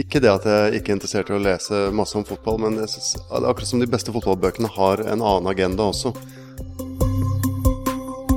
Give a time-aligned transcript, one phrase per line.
[0.00, 2.88] Ikke det at jeg ikke er interessert i å lese masse om fotball, men jeg
[2.94, 6.14] synes, akkurat som de beste fotballbøkene har en annen agenda også.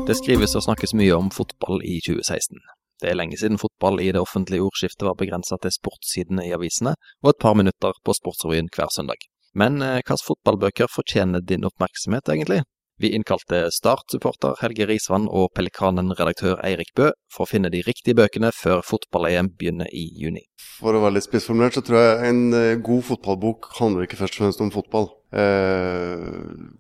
[0.06, 2.60] Det skrives og snakkes mye om fotball i 2016.
[3.00, 6.98] Det er lenge siden fotball i det offentlige ordskiftet var begrensa til sportssidene i avisene,
[7.24, 9.24] og et par minutter på Sportsrevyen hver søndag.
[9.56, 12.66] Men eh, hvilke fotballbøker fortjener din oppmerksomhet, egentlig?
[12.98, 18.54] Vi innkalte Start-supporter Helge Risvann og Pelikanen-redaktør Eirik Bø for å finne de riktige bøkene
[18.56, 20.46] før fotball-EM begynner i juni.
[20.78, 24.38] For å være litt spissformulert, så tror jeg en eh, god fotballbok handler ikke først
[24.38, 25.10] og fremst om fotball.
[25.36, 26.24] Eh,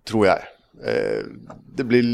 [0.07, 0.47] tror jeg.
[0.87, 1.27] Eh,
[1.75, 2.07] det blir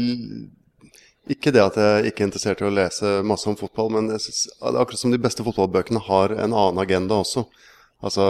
[1.30, 4.26] ikke det at jeg ikke er interessert i å lese masse om fotball, men jeg
[4.26, 7.46] synes, akkurat som de beste fotballbøkene har en annen agenda også.
[8.02, 8.26] Altså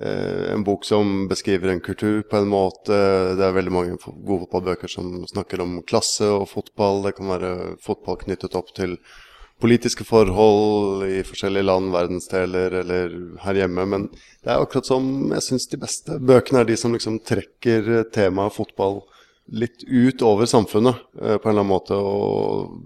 [0.00, 2.96] en bok som beskriver en kultur på en måte.
[3.36, 7.02] Det er veldig mange gode fotballbøker som snakker om klasse og fotball.
[7.04, 7.50] Det kan være
[7.84, 8.96] fotball knyttet opp til
[9.62, 13.14] politiske forhold i forskjellige land, verdensdeler eller
[13.44, 13.86] her hjemme.
[13.86, 14.08] Men
[14.42, 18.56] det er akkurat som jeg syns de beste bøkene er de som liksom trekker temaet
[18.56, 19.02] fotball
[19.52, 21.98] litt ut over samfunnet eh, på en eller annen måte.
[21.98, 22.78] Og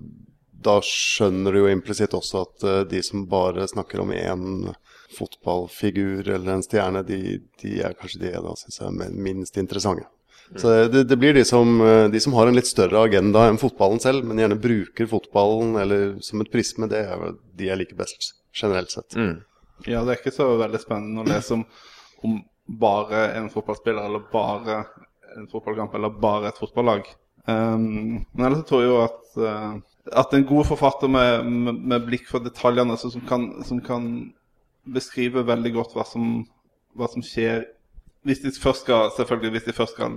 [0.66, 4.72] da skjønner du jo implisitt også at eh, de som bare snakker om én
[5.12, 10.09] fotballfigur eller en stjerne, de, de er kanskje de da syns er minst interessante.
[10.51, 10.59] Mm.
[10.62, 11.79] Så det, det, blir de som,
[12.12, 16.21] de som, har en litt større agenda enn fotballen selv, men gjerne bruker fotballen eller
[16.23, 19.19] som et prisme, det er de jeg liker best, generelt sett.
[19.19, 19.41] Mm.
[19.84, 21.67] Ja, det er ikke så veldig spennende å lese om,
[22.25, 24.84] om bare en fotballspiller eller bare
[25.37, 27.11] en fotballkamp eller bare et fotballag.
[27.47, 29.77] Um, men ellers tror jeg jo at, uh,
[30.23, 34.09] at en god forfatter med, med, med blikk for detaljene, altså, som, kan, som kan
[34.95, 36.45] beskriver veldig godt hva som,
[36.97, 37.65] hva som skjer
[38.27, 40.17] hvis de først skal, selvfølgelig hvis de først skal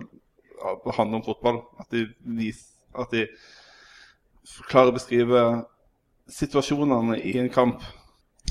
[0.95, 1.59] handle om fotball.
[1.79, 2.63] At de, vis,
[2.97, 3.27] at de
[4.69, 5.43] klarer å beskrive
[6.29, 7.83] situasjonene i en kamp.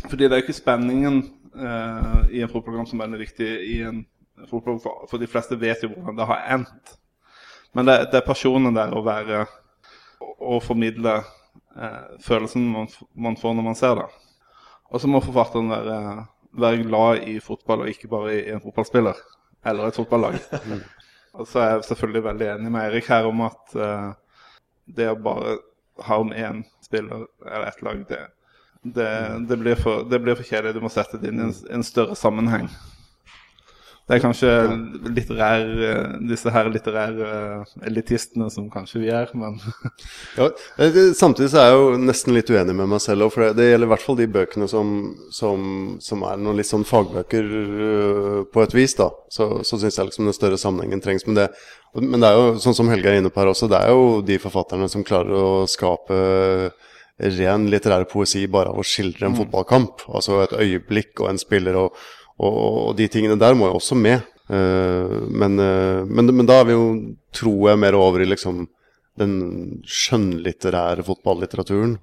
[0.07, 1.19] Fordi det er jo ikke spenningen
[1.59, 4.05] eh, i en fotballkamp som er veldig viktig i en
[4.47, 6.95] fotball, for, de fleste vet jo hvordan det har endt.
[7.75, 9.43] Men det, det er personen der å være
[10.39, 14.07] Å formidle eh, følelsen man, man, får når man ser det.
[14.89, 15.99] Og så må forfatteren være,
[16.57, 19.21] være, glad i fotball, og ikke bare i en fotballspiller
[19.67, 20.39] eller et fotballag.
[21.39, 24.15] Og så er jeg selvfølgelig veldig enig med Eirik her om at uh,
[24.97, 25.59] det å bare
[26.09, 28.21] ha om én spiller eller ett lag, det,
[28.83, 29.11] det,
[29.51, 30.75] det, blir for, det, blir for, kjedelig.
[30.79, 32.71] Du må sette det inn i en, en større sammenheng.
[34.09, 34.51] Det er kanskje
[35.13, 35.67] litterær,
[36.31, 39.59] disse her litterære eh, elitistene som kanskje vi er, men
[40.39, 40.47] ja,
[41.19, 43.85] Samtidig så er jeg jo nesten litt uenig med meg selv òg, for det, gjelder
[43.85, 44.95] i hvert fall de bøkene som,
[45.35, 45.69] som,
[46.01, 49.11] som, er noen litt sånn fagbøker eh, på et vis, da.
[49.29, 51.29] Så, så syns jeg liksom den større sammenhengen trengs.
[51.29, 51.51] Men det,
[52.01, 54.23] men det er jo sånn som Helge er inne på her også, det er jo
[54.25, 56.23] de forfatterne som klarer å skape
[57.19, 59.43] ren litterær poesi bare av å skildre en mm.
[59.43, 60.09] fotballkamp.
[60.15, 61.77] Altså et øyeblikk og en spiller.
[61.77, 61.99] og
[62.39, 64.27] og, de tingene der må jo også med.
[64.49, 66.89] Uh, men, uh, men, men, da er vi jo,
[67.37, 68.67] tror jeg, mer over i liksom
[69.19, 69.33] den
[69.83, 71.97] skjønnlitterære fotballitteraturen.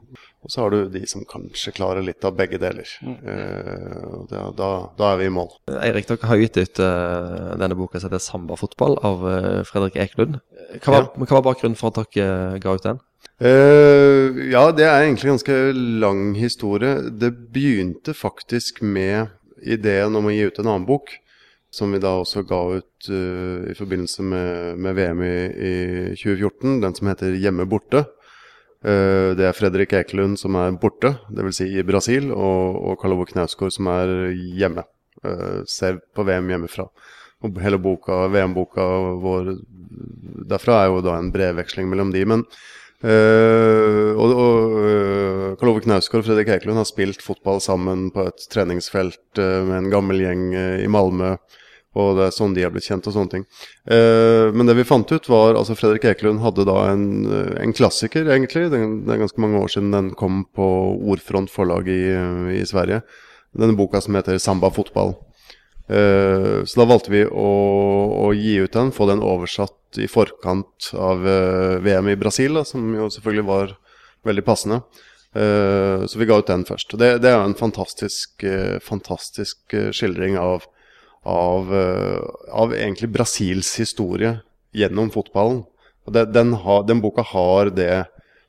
[0.45, 2.89] Og så har du de som kanskje klarer litt av begge deler.
[3.01, 4.69] Uh, da, da,
[4.99, 5.55] da, er vi i mål.
[5.79, 9.25] Eirik, dere har gitt ut denne boka som heter 'Sambafotball' av
[9.71, 10.37] Fredrik Eklund.
[10.83, 11.23] Hva var, ja.
[11.23, 13.01] hva var, bakgrunnen for at dere ga ut den?
[13.41, 15.55] ja, det er egentlig en ganske
[16.03, 17.09] lang historie.
[17.09, 21.13] Det begynte faktisk med ideen om å gi ut en annen bok,
[21.73, 25.35] som vi da også ga ut uh, i forbindelse med, med VM i,
[25.69, 25.73] i,
[26.15, 28.05] 2014, den som heter 'Hjemme borte'.
[28.85, 31.59] Uh, det er Fredrik Ekelund som er borte, dvs.
[31.59, 34.85] Si i Brasil, og, og Karl Ove Knausgård som er hjemme.
[35.25, 36.87] Uh, ser på VM hjemmefra.
[37.43, 38.85] Og hele boka, VM-boka
[39.21, 39.55] vår
[40.49, 42.23] derfra er jo da en brevveksling mellom de.
[42.27, 42.45] Men
[43.05, 48.23] Uh, og, og uh, Karl Ove Knausgård og Fredrik Eklund har spilt fotball sammen på
[48.31, 51.35] et treningsfelt uh, med en gammel gjeng i Malmö.
[51.95, 53.43] Og det er sånn de har blitt kjent og sånne ting.
[53.87, 57.05] men det vi fant ut, var altså Fredrik Ekelund hadde da en,
[57.55, 58.65] en klassiker, egentlig.
[58.73, 60.65] Det, er ganske mange år siden den kom på
[61.07, 62.01] Ordfront forlag i,
[62.51, 62.99] i Sverige.
[63.55, 65.15] Denne boka som heter 'Samba fotball'.
[65.85, 67.49] Uh, så da valgte vi å,
[68.25, 72.65] å, gi ut den, få den oversatt i forkant av uh, VM i Brasil, da,
[72.67, 73.75] som jo selvfølgelig var
[74.27, 74.81] veldig passende.
[75.35, 76.97] Uh, så vi ga ut den først.
[76.99, 78.45] Det, det er en fantastisk,
[78.85, 80.67] fantastisk skildring av,
[81.27, 81.71] av,
[82.51, 84.37] av, egentlig Brasils historie
[84.75, 85.63] gjennom fotballen.
[86.05, 88.05] Og det, den, ha, den, boka har det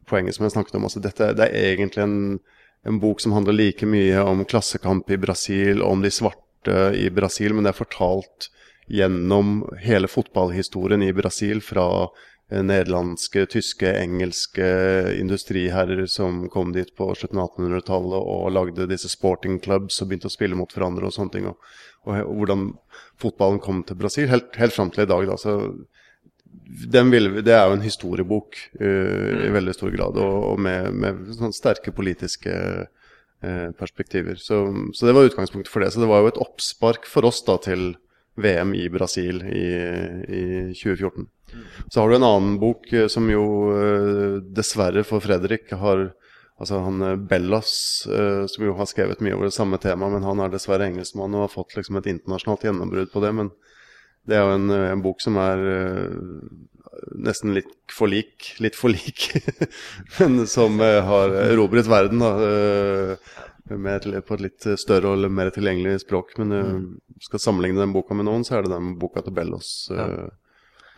[0.08, 0.86] poenget som jeg snakket om.
[0.88, 2.18] Altså dette, det er egentlig en,
[2.86, 7.54] en bok som handler like mye om klassekamp i Brasil, om de svarte i Brasil,
[7.54, 8.50] men det er fortalt
[8.86, 11.86] gjennom hele fotballhistorien i Brasil fra
[12.50, 14.68] eh, nederlandske, tyske, engelske
[15.18, 20.30] industriherrer som kom dit på slutten av 1800-tallet og lagde disse sporting clubs og begynte
[20.30, 21.50] å spille mot hverandre og sånne ting.
[21.50, 21.74] Og,
[22.06, 22.70] og, hvordan
[23.22, 25.26] fotballen kom til Brasil, helt, helt fram til i dag.
[25.26, 25.58] da, så
[26.66, 31.34] vil, det er jo en historiebok uh, i veldig stor grad, og, og med, med
[31.36, 32.54] sånn sterke politiske
[32.86, 34.38] uh, perspektiver.
[34.40, 34.62] Så,
[34.94, 35.92] så, det var utgangspunktet for det.
[35.94, 37.94] Så det var jo et oppspark for oss da til
[38.36, 39.64] VM i Brasil i,
[40.28, 40.44] i
[40.76, 41.26] 2014.
[41.88, 43.46] Så har du en annen bok uh, som jo
[44.56, 46.10] dessverre for Fredrik har
[46.56, 47.70] Altså han Bellas,
[48.48, 51.42] som jo har skrevet mye over det samme temaet, men han er dessverre engelskmann og
[51.42, 53.32] har fått liksom et internasjonalt gjennombrudd på det.
[53.36, 53.50] men
[54.24, 55.60] det er jo en, en bok som er
[57.26, 59.28] nesten litt for lik, litt for lik,
[60.18, 62.32] men som har erobret verden da,
[63.68, 66.36] med, på et litt større og mer tilgjengelig språk.
[66.40, 66.82] Men mm.
[67.28, 70.06] skal sammenligne den boka med noen, så er det den boka til Bellos ja.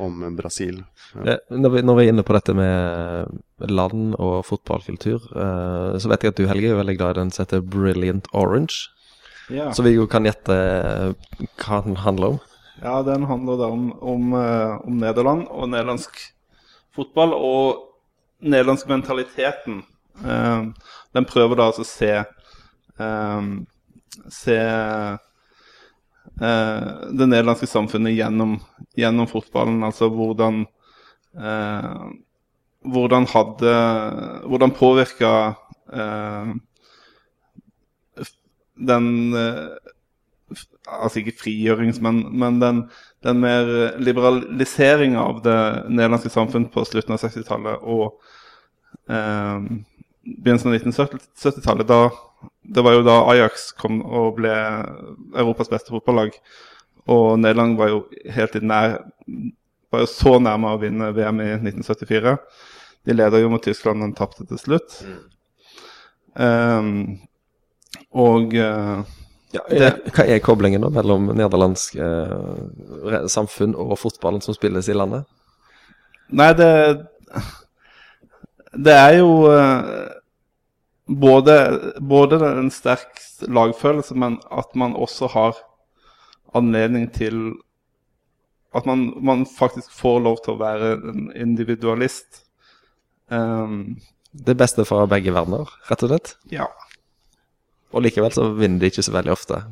[0.03, 0.83] om Brasil.
[1.15, 1.39] Ja.
[1.51, 6.35] Når, vi, når, vi, er inne på dette med land og fotballkultur, så vet jeg
[6.35, 8.91] at du Helge er veldig glad i den som heter Brilliant Orange.
[9.49, 9.73] Ja.
[9.73, 10.55] Så vi jo kan gjette
[11.57, 12.41] hva den handler om.
[12.83, 16.21] Ja, den handler da om, om, eh, om Nederland og nederlandsk
[16.95, 17.85] fotball og
[18.39, 19.83] nederlandsk mentaliteten.
[20.19, 20.75] Uh,
[21.15, 22.11] den prøver da altså å se
[22.99, 25.19] Se uh,
[26.39, 28.57] det nederlandske samfunnet gjennom,
[28.99, 29.85] gjennom fotballen.
[29.87, 30.67] Altså hvordan
[32.89, 33.73] Hvordan hadde
[34.49, 35.33] Hvordan påvirka
[38.89, 39.07] den
[40.89, 42.83] altså ikke frigjørings, men, men den,
[43.25, 45.59] den, mer liberaliseringa av det
[45.91, 48.19] nederlandske samfunn på slutten av 60-tallet og
[49.11, 49.69] eh,
[50.29, 51.93] begynnelsen av 1970-tallet.
[52.63, 54.53] Det var jo da Ajax kom og ble
[55.35, 56.37] Europas beste fotballag.
[57.09, 58.03] Og Nederland var jo
[58.35, 58.99] helt i nær
[59.89, 62.35] var jo så nærme å vinne VM i 1974.
[63.09, 64.99] De leder jo mot Tyskland, men tapte til slutt.
[65.07, 65.23] Mm.
[66.39, 66.91] Um,
[68.13, 69.01] og uh,
[69.57, 74.97] ja, det, hva er koblingen da mellom nederlandsk uh, samfunn og fotballen som spilles i
[74.97, 75.25] landet?
[76.29, 76.73] Nei, det
[78.77, 80.11] Det er jo eh,
[81.09, 81.55] både,
[82.01, 85.65] både en sterk lagfølelse, men at man også har
[86.55, 87.57] anledning til
[88.77, 92.43] At man, man faktisk får lov til å være en individualist.
[93.33, 93.97] Um,
[94.33, 96.35] det beste fra begge verdener, rett og slett?
[96.53, 96.67] Ja.
[97.97, 99.63] Og likevel så vinner de ikke så veldig ofte.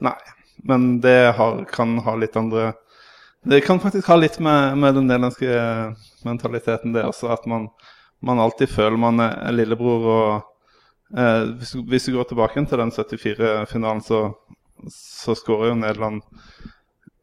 [0.00, 0.16] Nei,
[0.64, 2.72] men det har, kan ha litt andre
[3.44, 5.52] Det kan faktisk ha litt med, med den nederlandske
[6.24, 7.28] mentaliteten, det også.
[7.36, 7.68] At man,
[8.24, 10.08] man, alltid føler man er lillebror.
[10.16, 10.53] og
[11.16, 14.20] eh, hvis, hvis, du går tilbake til den 74-finalen, så,
[14.90, 16.22] så skårer jo Nederland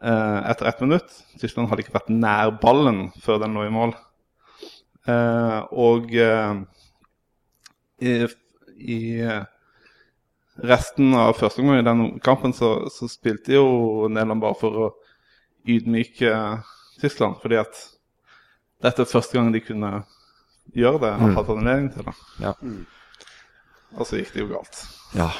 [0.03, 1.17] eh, etter ett minutt.
[1.41, 3.95] Tyskland hadde ikke vært nær ballen før den lå i mål.
[5.09, 6.61] Eh, og eh,
[8.01, 8.13] i,
[8.81, 9.01] i
[10.61, 14.89] resten av første omgang i den kampen så, så, spilte jo Nederland bare for å
[15.69, 16.33] ydmyke
[17.01, 17.39] Tyskland.
[17.41, 17.85] Fordi at
[18.81, 19.93] dette er første gang de kunne
[20.77, 21.37] gjøre det og mm.
[21.37, 22.17] hatt anledning til det.
[22.41, 22.55] Ja.
[23.97, 24.83] Og så gikk det jo galt.
[25.17, 25.31] Ja.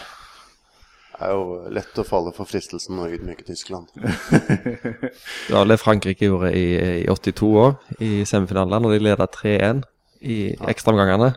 [1.12, 3.92] Det er jo lett å falle for fristelsen å ydmyke Tyskland.
[3.96, 6.66] det var det Frankrike gjorde i,
[7.04, 9.84] i 82 år, i semifinalen, når de leda 3-1
[10.26, 10.40] i
[10.72, 11.30] ekstraomgangene.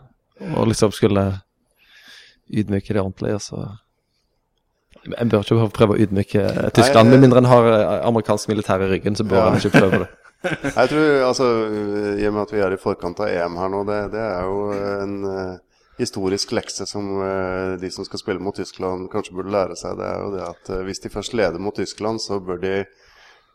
[0.56, 1.26] Og liksom skulle
[2.48, 3.34] ydmyke det ordentlig.
[3.36, 3.64] Og så
[5.20, 6.42] En bør ikke prøve å ydmyke
[6.72, 9.48] Tyskland, med mindre en har eh, amerikansk militær i ryggen, så bør ja.
[9.50, 10.08] en ikke prøve det.
[10.78, 11.48] Jeg tror, altså,
[12.16, 14.48] I og med at vi er i forkant av EM her nå, det, det er
[14.48, 15.60] jo en uh,
[15.98, 19.98] historisk lekse som uh, de som skal spille mot Tyskland, kanskje burde lære seg.
[20.00, 22.74] Det er jo det at uh, hvis de først leder mot Tyskland, så bør de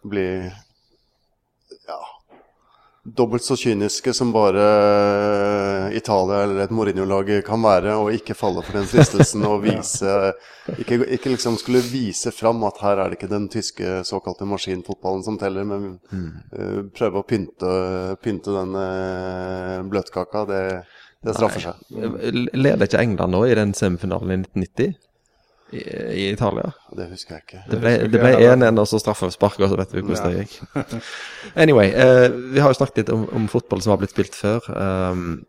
[0.08, 0.28] bli
[1.90, 2.00] ja,
[3.04, 8.64] dobbelt så kyniske som bare eh, Italia eller et Mourinho-lag kan være, og ikke falle
[8.66, 10.16] for den fristelsen og vise
[10.78, 15.26] ikke, ikke, liksom skulle vise fram at her er det ikke den tyske såkalte maskinfotballen
[15.26, 16.30] som teller, men mm.
[16.54, 17.74] uh, prøve å pynte,
[18.24, 20.46] pynte den uh, bløtkaka.
[20.50, 20.64] Det,
[21.26, 21.86] det straffer seg.
[22.56, 24.98] Leder ikke England nå i den semifinalen i 1990?
[25.72, 25.82] i,
[26.14, 26.72] i Italia.
[26.98, 27.64] Det husker jeg ikke.
[27.70, 31.04] Det ble, det ble 1-1 og så straffespark, og så vet vi hvordan det gikk.
[31.64, 34.66] Anyway, eh, vi har jo snakket litt om, om, fotball som har blitt spilt før.
[34.74, 35.44] Um,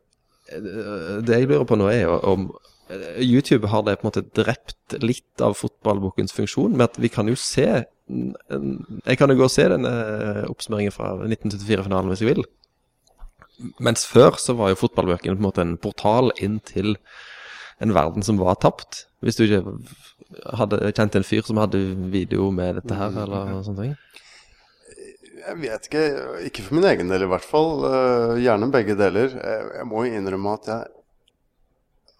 [0.50, 2.48] det jeg lurer på nå, er jo om
[2.90, 7.12] eh, YouTube har det på en måte drept litt av fotballbokens funksjon, med at vi
[7.12, 7.68] kan jo se
[8.10, 9.90] Jeg kan jo gå og se denne
[10.50, 12.48] oppsummeringen fra 1974-finalen hvis jeg vil.
[13.82, 16.96] Mens før så var jo fotballbøkene på en måte en portal inn til
[17.80, 19.04] en verden som var tapt.
[19.24, 19.62] Hvis du ikke
[20.56, 21.80] hadde kjent en fyr som hadde
[22.12, 23.94] video med dette her, eller sånne ting?
[25.40, 26.06] Jeg vet ikke.
[26.48, 27.84] Ikke for min egen del, i hvert fall.
[27.84, 29.32] Uh, gjerne begge deler.
[29.32, 30.96] Jeg, jeg må jo innrømme at jeg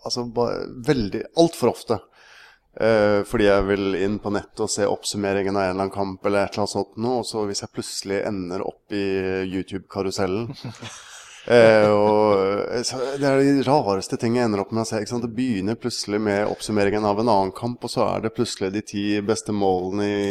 [0.01, 1.99] Altså bare veldig Altfor ofte.
[2.81, 6.25] Uh, fordi jeg vil inn på nettet og se oppsummeringen av en eller annen kamp
[6.25, 7.21] eller et eller annet sånt noe.
[7.21, 9.05] Og så hvis jeg plutselig ender opp i
[9.45, 10.49] YouTube-karusellen
[11.49, 15.01] uh, og Det er de rareste ting jeg ender opp med å se.
[15.01, 18.85] Det begynner plutselig med oppsummeringen av en annen kamp, og så er det plutselig de
[18.93, 20.31] ti beste målene i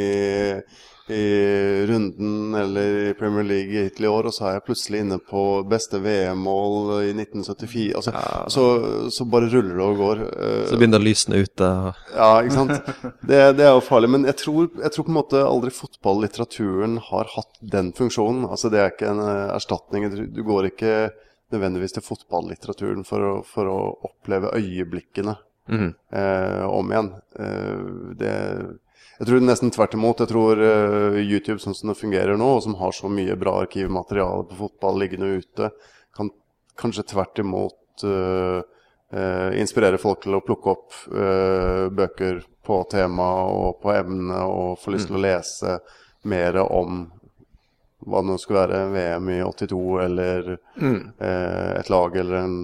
[1.09, 5.17] i runden eller i Premier League hittil i år, og så er jeg plutselig inne
[5.21, 7.85] på beste VM-mål i 1974.
[7.97, 8.43] Altså, ja.
[8.53, 8.65] så,
[9.13, 10.21] så, bare ruller det og går.
[10.69, 11.69] Så begynner lysene ute?
[12.13, 12.75] Ja, ikke sant.
[13.29, 14.11] Det, det, er jo farlig.
[14.13, 18.45] Men jeg tror, jeg tror på en måte aldri fotballitteraturen har hatt den funksjonen.
[18.49, 20.07] Altså Det er ikke en eh, erstatning.
[20.33, 20.93] Du går ikke
[21.53, 25.35] nødvendigvis til fotballitteraturen for å, for å oppleve øyeblikkene
[25.69, 25.89] mm.
[26.13, 27.11] eh, om igjen.
[27.39, 27.89] Eh,
[28.19, 28.35] det
[29.19, 30.21] jeg tror nesten tvert imot.
[30.23, 33.57] Jeg tror uh, YouTube sånn som det fungerer nå, og som har så mye bra
[33.65, 35.71] arkivmateriale på fotball liggende ute,
[36.15, 36.31] kan
[36.79, 41.01] kanskje tvert imot uh, uh, inspirere folk til å plukke opp
[41.99, 45.25] bøker på tema og på emne, og få lyst til å mm.
[45.27, 45.79] lese
[46.29, 47.05] mer om
[48.09, 50.49] hva det nå skulle være, VM i 82 eller
[50.81, 50.99] mm.
[51.19, 52.57] et lag eller en,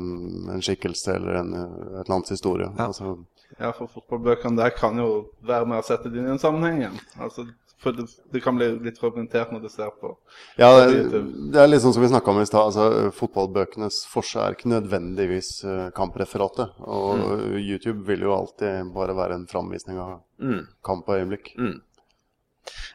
[0.56, 1.54] en skikkelse eller en,
[2.02, 2.68] et lands historie.
[2.78, 2.90] Ja.
[2.90, 3.18] Altså,
[3.60, 5.10] ja, for fotballbøkene der kan jo
[5.46, 6.98] være med å sette det inn i en sammenheng igjen.
[7.22, 7.46] Altså,
[7.86, 10.14] for det, det, kan bli litt fragmentert når du ser på
[10.58, 11.20] Ja, det,
[11.54, 12.72] det er litt sånn som vi snakka om i stad.
[12.72, 16.80] Altså, fotballbøkenes forse er ikke nødvendigvis uh, kampreferatet.
[16.82, 17.44] Og mm.
[17.62, 20.64] YouTube vil jo alltid bare være en framvisning av mm.
[20.88, 21.54] kamp og øyeblikk.
[21.60, 21.76] Mm.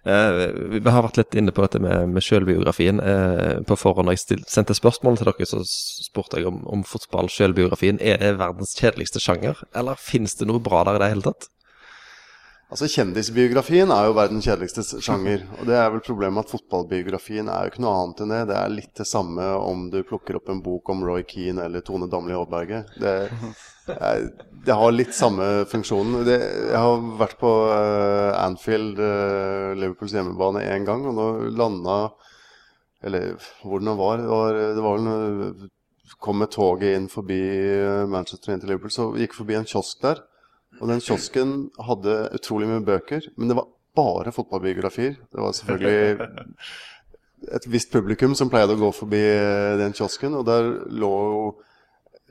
[0.04, 0.40] Eh,
[0.80, 3.00] vi har vært litt inne på dette med, med selvbiografien.
[3.04, 6.84] Eh, på forhånd da jeg stil, sendte spørsmål til dere, så spurte jeg om, om
[6.86, 8.00] fotball, selvbiografien.
[8.00, 11.50] Er det verdens kjedeligste sjanger, eller finnes det noe bra der i det hele tatt?
[12.70, 15.42] Altså Kjendisbiografien er jo verdens kjedeligste sjanger.
[15.58, 18.38] Og det er vel problemet at fotballbiografien er jo ikke noe annet enn det.
[18.46, 21.82] Det er litt det samme om du plukker opp en bok om Roy Keane eller
[21.86, 22.92] Tone Damli Aaberget.
[23.02, 23.16] Det,
[23.88, 26.22] det, har litt samme funksjonen.
[26.28, 26.38] Det,
[26.70, 32.00] jeg har vært på uh, Anfield, uh, Liverpools hjemmebane, én gang, og nå landa
[33.02, 33.34] Eller
[33.64, 34.22] hvor den var.
[34.30, 35.68] Var, det var vel
[36.20, 40.02] Kom med toget inn forbi eh, Manchester inn til Liverpool, så gikk forbi en kiosk
[40.02, 40.18] der.
[40.78, 45.16] Og den kiosken hadde utrolig mye bøker, men det var bare fotballbiografier.
[45.32, 46.36] Det var selvfølgelig
[47.56, 51.42] et visst publikum som pleide å gå forbi eh, den kiosken, og der lå jo,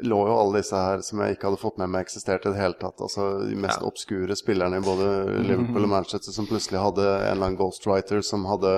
[0.05, 2.62] lå jo alle disse her som jeg ikke hadde fått med meg eksisterte i det
[2.62, 3.01] hele tatt.
[3.03, 3.89] Altså de mest ja.
[3.89, 5.10] obskure spillerne i både
[5.43, 8.77] Liverpool og Manchester som plutselig hadde en eller annen ghostwriter som hadde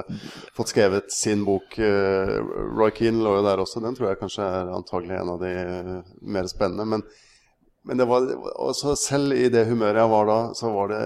[0.58, 1.78] fått skrevet sin bok.
[1.78, 2.38] Eh,
[2.74, 3.84] Roy Keane lå jo der også.
[3.84, 5.54] Den tror jeg kanskje er antagelig en av de
[6.22, 6.88] mer spennende.
[6.96, 7.06] men
[7.88, 8.28] men det var,
[9.00, 11.02] selv i det humøret jeg var da, så var det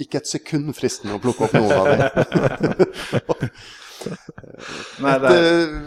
[0.00, 3.50] ikke et sekund fristende å plukke opp noen av dem.
[4.00, 5.32] Det...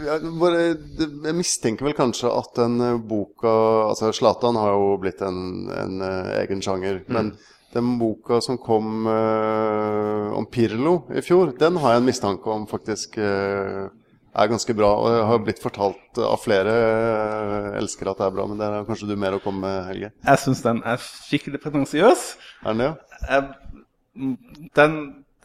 [0.06, 3.54] jeg, mistenker vel kanskje at den eh, boka
[3.88, 7.00] Altså Zlatan har jo blitt en, en uh, egen sjanger.
[7.08, 7.16] Mm.
[7.16, 7.32] Men
[7.74, 12.68] den boka som kom uh, om Pirlo i fjor, den har jeg en mistanke om
[12.70, 13.90] faktisk uh,
[14.34, 14.90] er ganske bra.
[15.00, 18.68] Og jeg har blitt fortalt av flere elskere elsker at det er bra, men det
[18.68, 20.10] er kanskje du mer å komme med, Helge?
[20.26, 22.24] Jeg syns den er skikkelig pretensiøs.
[22.64, 22.94] Er den det, ja?
[23.34, 24.32] Jeg,
[24.78, 24.96] den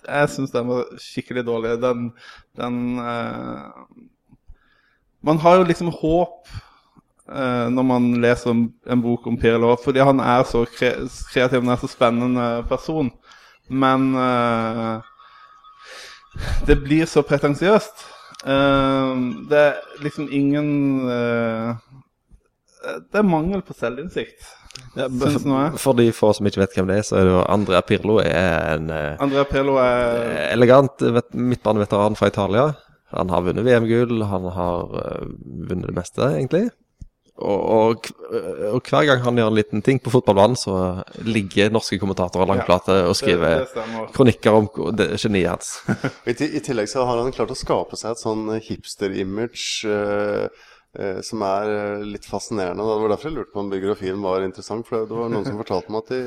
[0.08, 1.76] Jeg syns den var skikkelig dårlig.
[1.84, 2.10] Den,
[2.58, 3.70] den uh,
[5.22, 6.48] Man har jo liksom håp
[7.30, 10.96] uh, når man leser en bok om Pirlo, fordi han er så kre
[11.34, 13.12] kreativ og er så spennende person.
[13.70, 15.04] Men uh,
[16.66, 18.08] det blir så pretensiøst.
[18.46, 19.16] Uh,
[19.50, 20.70] det er liksom ingen
[21.04, 21.76] uh,
[23.12, 24.48] Det er mangel på selvinnsikt.
[24.96, 25.10] Ja,
[25.76, 28.20] for de få som ikke vet hvem det er, så er det jo Andrea Pirlo
[28.24, 31.04] er en uh, Andrea Pirlo er elegant
[31.34, 32.70] midtbaneveteran fra Italia.
[33.12, 34.94] Han har vunnet VM-gull, han har
[35.68, 36.70] vunnet det meste, egentlig.
[37.40, 38.08] Og, og,
[38.74, 40.74] og, hver gang han gjør en liten ting på fotballbanen, så
[41.24, 44.68] ligger norske kommentatorer langplate og skriver det, det kronikker om
[45.16, 45.70] geniet hans.
[46.30, 50.52] I, I, tillegg så har han klart å skape seg et sånn hipster-image uh,
[51.00, 52.84] uh, som er uh, litt fascinerende.
[52.84, 54.90] Det var derfor jeg lurte på om biografien var interessant.
[54.90, 56.22] For det var noen som fortalte meg at de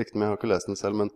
[0.00, 0.30] likte meg.
[0.30, 1.02] jeg har ikke lest den selv.
[1.02, 1.12] Men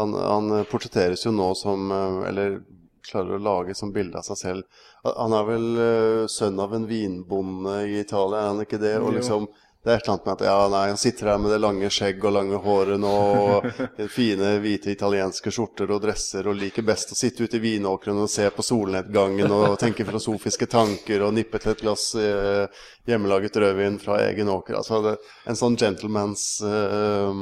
[0.00, 1.90] han, han portretteres jo nå som
[2.28, 2.60] Eller
[3.06, 4.84] klarer å lage som bilde av seg selv.
[5.06, 8.96] Han er vel uh, sønn av en vinbonde i Italia, er han ikke det?
[9.00, 9.46] Og liksom,
[9.84, 11.88] det er et eller annet med at ja, nei, han sitter her med det lange
[11.94, 13.68] skjegg og lange håret nå, og
[14.18, 18.30] fine hvite italienske skjorter og dresser, og liker best å sitte ute i vinåkeren og
[18.32, 22.66] se på solnedgangen og tenke filosofiske tanker og nippe til et glass uh,
[23.08, 24.80] hjemmelaget rødvin fra egen åker.
[24.80, 27.32] Altså det, en sånn gentlemans uh,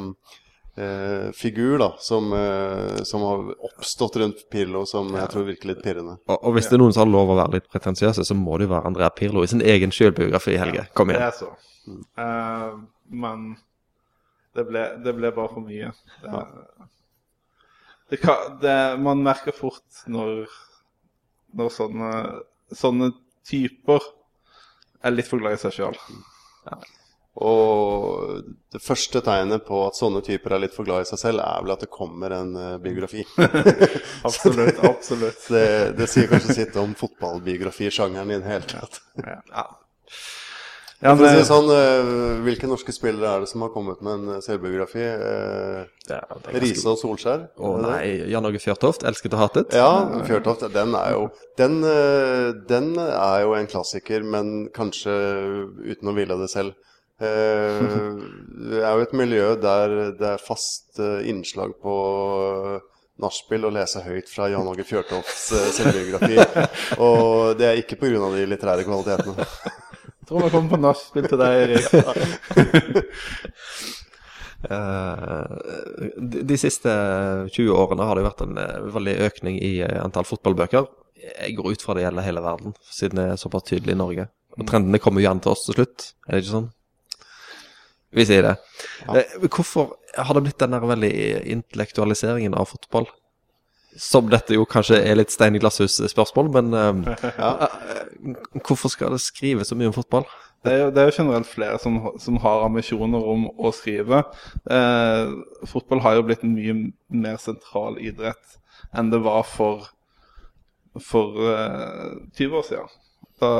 [0.76, 5.82] eh, figur da, som, eh, som har oppstått rundt Pirlo, som jeg tror virker litt
[5.84, 6.18] pirrende.
[6.28, 8.58] Og, og hvis det er noen som har lov å være litt pretensiøse, så må
[8.58, 10.86] det jo være Andrea Pirlo i sin egen selvbiografi, Helge.
[10.96, 11.28] Kom Det igjen.
[11.28, 11.52] er så.
[12.24, 12.76] Eh,
[13.24, 13.46] men
[14.56, 15.92] det ble, det ble bare for mye.
[16.22, 16.44] Det,
[18.10, 20.46] det kan, det, man merker fort når,
[21.58, 22.12] når sånne,
[22.72, 23.10] sånne
[23.46, 24.00] typer
[25.06, 25.98] er litt for glad i seg sjøl.
[27.36, 31.42] Og det første tegnet på at sånne typer er litt for glad i seg selv,
[31.44, 33.26] er vel at det kommer en eh, biografi.
[34.28, 34.80] Absolutt.
[34.80, 35.42] absolutt.
[35.52, 35.66] det,
[35.98, 39.02] det sier kanskje sitt om fotballbiografisjangeren i det hele tatt.
[39.20, 39.66] Ja,
[41.04, 41.28] Ja, men...
[41.28, 42.06] si sånn, eh,
[42.46, 45.04] hvilke norske spillere er det som har kommet med en eh, selvbiografi?
[46.08, 46.22] Ja,
[46.56, 47.44] Riise og Solskjær?
[47.60, 49.76] Å nei, Jan Åge Fjørtoft, elsket og hatet.
[49.76, 49.90] Ja,
[50.24, 51.28] Fjørtoft, den er jo
[51.60, 51.82] den,
[52.72, 55.12] den er jo en klassiker, men kanskje
[55.84, 56.80] uten å ville det selv.
[57.16, 57.80] Eh,
[58.66, 61.92] Det er jo et miljø der det er fast eh, innslag på
[62.76, 62.80] eh,
[63.22, 66.36] nachspiel å lese høyt fra Jan Åge Fjørtofts eh, selvbiografi.
[67.06, 68.18] Og det er ikke pga.
[68.34, 69.34] de litterære kvalitetene.
[69.46, 71.86] jeg tror vi kommer på nachspiel til deg, Erik.
[74.66, 75.46] Eh,
[76.18, 76.90] de, siste
[77.54, 80.84] 20 årene har det vært en eh, veldig økning i eh, antall fotballbøker.
[81.26, 84.24] Jeg går ut fra det gjelder hele verden, siden det er såpass tydelig i Norge.
[84.56, 86.70] Og trendene kommer jo igjen til oss til slutt, er det ikke sånn?
[88.16, 88.56] Vi sier det.
[89.04, 89.22] Ja.
[89.44, 91.12] Hvorfor har det blitt den der veldig
[91.52, 93.08] intellektualiseringen av fotball?
[93.96, 98.02] Som dette jo kanskje er litt stein i glasshus-spørsmål, men eh, eh,
[98.62, 100.26] hvorfor skal det skrives så mye om fotball?
[100.66, 104.24] Det er, jo, det er jo generelt flere som, som har ambisjoner om å skrive.
[104.72, 105.34] Eh,
[105.70, 106.76] fotball har jo blitt en mye
[107.12, 108.56] mer sentral idrett
[108.96, 109.86] enn det var for,
[111.02, 112.96] for eh, 20 år siden.
[113.40, 113.52] Da,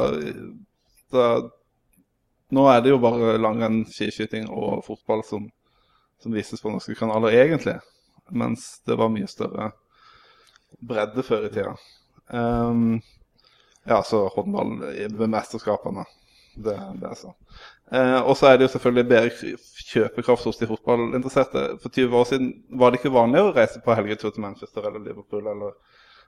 [1.13, 1.29] da,
[2.55, 5.49] nå er det jo bare langrenn, skiskyting og fotball som,
[6.23, 7.79] som vises på norske kanaler, egentlig.
[8.31, 9.73] Mens det var mye større
[10.83, 11.75] bredde før i tida.
[12.31, 13.01] Um,
[13.87, 14.79] ja, så håndball
[15.15, 16.07] ved mesterskapene.
[16.57, 17.35] Det, det er så.
[17.93, 19.57] Eh, og så er det jo selvfølgelig bedre
[19.93, 21.65] kjøpekraft hos de fotballinteresserte.
[21.83, 22.49] For 20 år siden
[22.81, 25.77] var det ikke vanlig å reise på helgetur til Manchester eller Liverpool eller,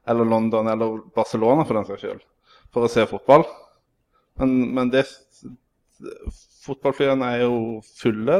[0.06, 2.20] eller London eller Barcelona for den saks skyld
[2.74, 3.46] for å se fotball.
[4.38, 5.06] Men, men det
[6.64, 8.38] Fotballflyene er jo fulle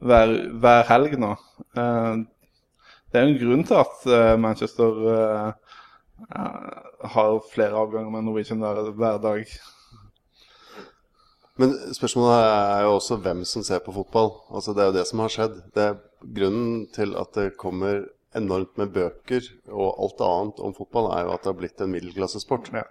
[0.00, 1.32] hver, hver helg nå.
[1.76, 2.24] Eh,
[3.10, 5.78] det er jo en grunn til at eh, Manchester eh,
[7.16, 9.56] har flere avganger med Norwegian hver dag.
[11.56, 14.34] Men spørsmålet er jo også hvem som ser på fotball.
[14.52, 15.62] Altså Det er jo det som har skjedd.
[15.74, 16.02] Det er
[16.36, 18.02] Grunnen til at det kommer
[18.36, 21.92] enormt med bøker og alt annet om fotball, er jo at det har blitt en
[21.92, 22.70] middelklassesport.
[22.74, 22.82] Ja.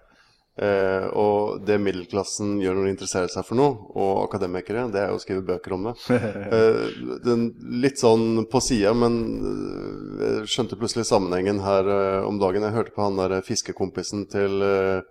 [0.55, 5.09] Eh, og det middelklassen gjør når de interesserer seg for noe, og akademikere, det er
[5.11, 5.95] jo å skrive bøker om det.
[6.55, 6.85] Eh,
[7.25, 7.49] den,
[7.81, 12.63] litt sånn på sida, men eh, jeg skjønte plutselig sammenhengen her eh, om dagen.
[12.63, 15.03] Jeg hørte på han der fiskekompisen til eh,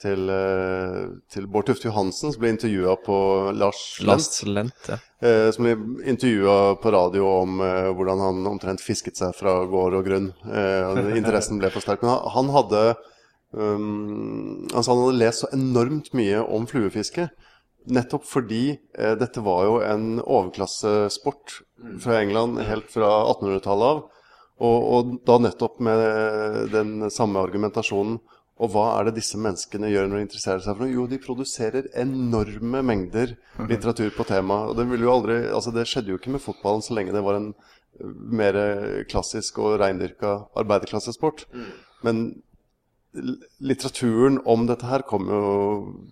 [0.00, 1.00] til, eh,
[1.32, 3.16] til Bård Tufte Johansen, som ble intervjua på
[3.56, 4.40] Lars Lent.
[4.48, 4.96] Lent, ja.
[5.20, 5.74] Eh, som ble
[6.08, 10.30] intervjua på radio om eh, hvordan han omtrent fisket seg fra gård og grunn.
[10.48, 12.04] Eh, og interessen ble for sterk.
[12.04, 12.84] Men han, han hadde
[13.52, 17.28] um, altså han hadde lest så enormt mye om fluefiske.
[17.90, 21.60] Nettopp fordi eh, dette var jo en overklassesport
[22.02, 24.02] fra England helt fra 1800-tallet av.
[24.60, 26.02] Og, og da nettopp med
[26.74, 28.18] den samme argumentasjonen.
[28.60, 30.92] Og hva er det disse menneskene gjør når de interesserer seg for noe?
[30.92, 33.32] Jo, de produserer enorme mengder
[33.70, 34.68] litteratur på temaet.
[34.68, 37.48] Og det, aldri, altså det skjedde jo ikke med fotballen så lenge det var en
[37.56, 38.60] eh, mer
[39.08, 41.46] klassisk og reindyrka arbeiderklassesport.
[42.04, 42.36] Men l-
[43.58, 45.54] litteraturen om dette her kommer jo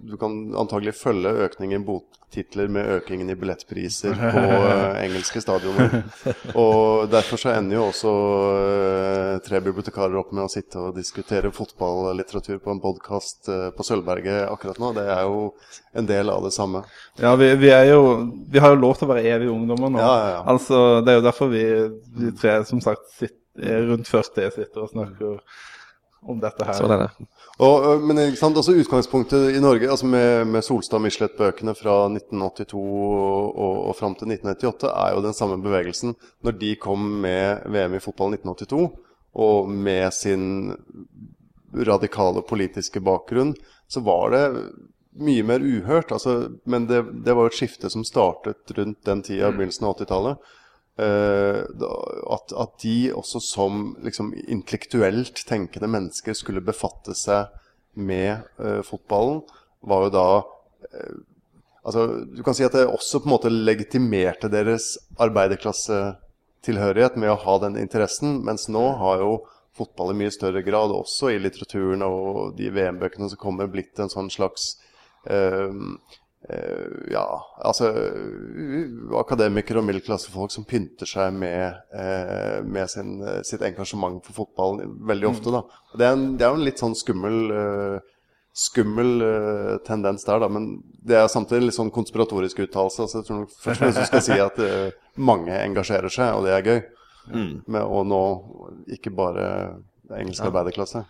[0.03, 6.03] Du kan antagelig følge økningen i boktitler med økningen i billettpriser på eh, engelske stadioner.
[6.65, 8.15] Og derfor så ender jo også
[8.57, 14.49] eh, tre bibliotekarer opp med å sitte og diskutere fotballitteratur på en podkast på Sølvberget
[14.51, 14.93] akkurat nå.
[14.99, 15.49] Det er jo
[16.03, 16.83] en del av det samme.
[17.23, 18.03] Ja, vi, vi er jo
[18.51, 20.03] Vi har jo lov til å være evige ungdommer nå.
[20.03, 20.45] Ja, ja, ja.
[20.51, 21.65] Altså, Det er jo derfor vi,
[22.19, 25.41] vi tre som sagt sitter, er rundt 40 sitter og snakker
[26.23, 26.77] om dette her.
[26.77, 27.29] Sånn er det.
[27.65, 32.79] Og, men ikke sant, altså utgangspunktet i Norge altså med, med Solstad Michelet-bøkene fra 1982
[32.79, 36.15] og, og, og fram til 1998 er jo den samme bevegelsen.
[36.47, 38.85] Når de kom med VM i fotball 1982,
[39.39, 40.47] og med sin
[41.75, 43.55] radikale politiske bakgrunn,
[43.91, 44.45] så var det
[45.19, 46.13] mye mer uhørt.
[46.15, 49.99] Altså, men det, det var jo et skifte som startet rundt den tida, begynnelsen av
[49.99, 50.55] 80-tallet.
[50.99, 51.63] Eh,
[52.35, 57.47] at, at de også som liksom, intellektuelt tenkende mennesker skulle befatte seg
[57.99, 59.43] med uh, fotballen,
[59.87, 60.29] var jo da
[61.89, 62.03] Altså,
[62.35, 67.55] du kan si at det også på en måte legitimerte deres arbeiderklassetilhørighet med å ha
[67.63, 69.31] den interessen, mens nå har jo
[69.79, 74.13] fotball i mye større grad, også i litteraturen og de VM-bøkene som kommer, blitt en
[74.13, 74.75] sånn slags
[75.31, 76.19] uh, uh,
[77.13, 77.25] Ja,
[77.61, 81.77] altså uh, Akademikere og middelklassefolk som pynter seg med,
[82.65, 84.81] med sin, sitt engasjement for fotball
[85.11, 85.53] veldig ofte.
[85.53, 85.65] da.
[85.93, 87.53] Det er, en, det er jo en litt sånn skummel
[88.59, 89.21] skummel
[89.87, 90.49] tendens der, da.
[90.51, 90.71] Men
[91.07, 93.05] det er samtidig litt sånn konspiratorisk uttalelse.
[93.05, 94.59] Altså, jeg tror nok først og fremst skal si at
[95.31, 96.81] mange engasjerer seg, og det er gøy.
[97.29, 97.53] Mm.
[97.69, 98.23] Med å nå
[98.97, 99.45] ikke bare
[100.17, 100.49] engelsk ja.
[100.51, 101.05] arbeiderklasse.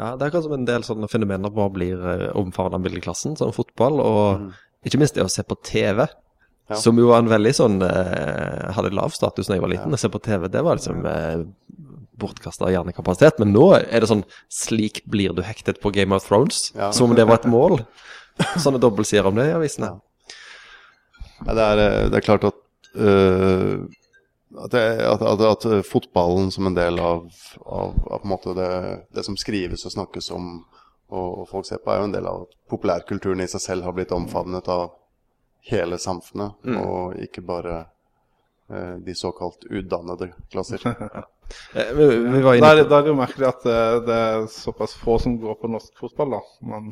[0.00, 2.04] Ja, det er kanskje en del sånne fenomener bare blir
[2.38, 4.52] omfavnet av middelklassen, som fotball, og mm.
[4.86, 6.06] Ikke minst det å se på TV.
[6.70, 6.78] Ja.
[6.78, 9.92] Som jo var en veldig sånn eh, Hadde lav status da jeg var liten.
[9.92, 11.42] Å se på TV, det var liksom eh,
[12.22, 13.40] bortkasta hjernekapasitet.
[13.42, 16.70] Men nå er det sånn Slik blir du hektet på Game of Thrones.
[16.78, 16.92] Ja.
[16.94, 17.80] Som om det var et mål.
[18.62, 19.94] Sånne dobbeltsider om det i avisene.
[19.94, 20.00] Ja.
[21.42, 22.58] Det, er, det, er, klart at,
[22.94, 23.82] uh,
[24.62, 27.24] at, at, at, fotballen som en del av,
[27.66, 28.68] av, av en det,
[29.10, 30.52] det, som skrives og snakkes om
[31.12, 33.86] og, og, folk ser på, er jo en del av at populærkulturen i seg selv
[33.88, 34.94] har blitt omfavnet av
[35.68, 36.78] hele samfunnet, mm.
[36.82, 37.76] og ikke bare
[38.72, 40.82] eh, de såkalt utdannede klasser.
[41.74, 42.84] Eh, vi, vi var inne på...
[42.88, 45.68] Da er det jo merkelig at det, eh, det, er såpass få som går på
[45.68, 46.38] norsk fotball, da.
[46.64, 46.86] Men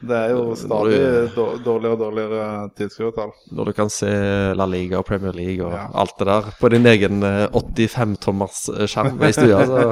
[0.00, 1.00] det er jo stadig
[1.34, 2.46] dårligere og dårligere
[2.78, 3.34] tilskuertall.
[3.52, 4.08] Når du kan se
[4.56, 5.90] La Liga og Premier League og ja.
[5.92, 7.20] alt det der på din egen
[7.52, 9.84] 85-tommers eh, skjerm i stua, så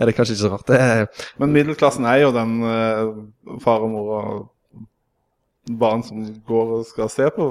[0.00, 0.72] er det kanskje ikke så rart.
[0.72, 1.06] Er...
[1.42, 7.10] Men middelklassen er jo den uh, far og mor og barn som går og skal
[7.12, 7.50] se på,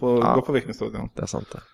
[0.00, 1.10] på, ja, på Vikingstadion.
[1.16, 1.64] Det er sant, det.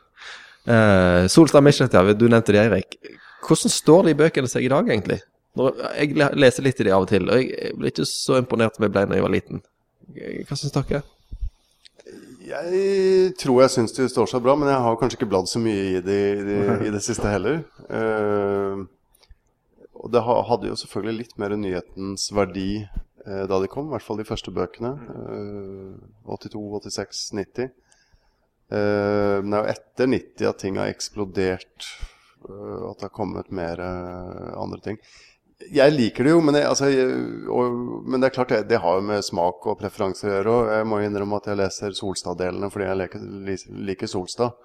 [0.64, 2.96] Uh, Solstad Michelet, ja, du nevnte det, Eirik.
[3.44, 5.20] Hvordan står de bøkene seg i dag, egentlig?
[5.58, 8.76] Når jeg leser litt i de av og til, og jeg ble ikke så imponert
[8.76, 9.64] som jeg ble da jeg var liten.
[10.46, 11.02] Hva syns dere?
[12.50, 15.60] Jeg tror jeg syns de står seg bra, men jeg har kanskje ikke bladd så
[15.62, 16.56] mye i det, i de,
[16.88, 17.60] i det siste heller.
[17.86, 18.86] Uh,
[20.00, 24.06] og det hadde jo selvfølgelig litt mer nyhetens verdi eh, da de kom, i hvert
[24.06, 24.94] fall de første bøkene.
[24.96, 27.72] Eh, 82, 86, 90.
[28.70, 31.90] Eh, men det er jo etter 90 at ting har eksplodert.
[32.40, 34.96] Uh, at det har kommet mer uh, andre ting.
[35.68, 37.18] Jeg liker det jo, men, jeg, altså, jeg,
[37.52, 37.74] og,
[38.08, 40.54] men det er klart det, det, har jo med smak og preferanser å gjøre.
[40.54, 43.26] Og jeg må innrømme at jeg leser Solstad-delene fordi jeg leker,
[43.90, 44.56] liker Solstad.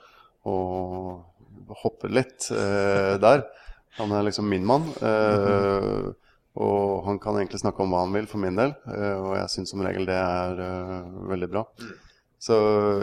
[0.48, 3.44] Og hopper litt der.
[3.98, 4.92] Han er liksom min mann.
[5.02, 6.14] Mm
[6.56, 8.72] Og han kan egentlig snakke om hva han vil, for min del.
[8.88, 10.62] og jeg syns som regel det er
[11.28, 11.66] veldig bra.
[11.82, 11.90] Mm.
[12.46, 12.56] Så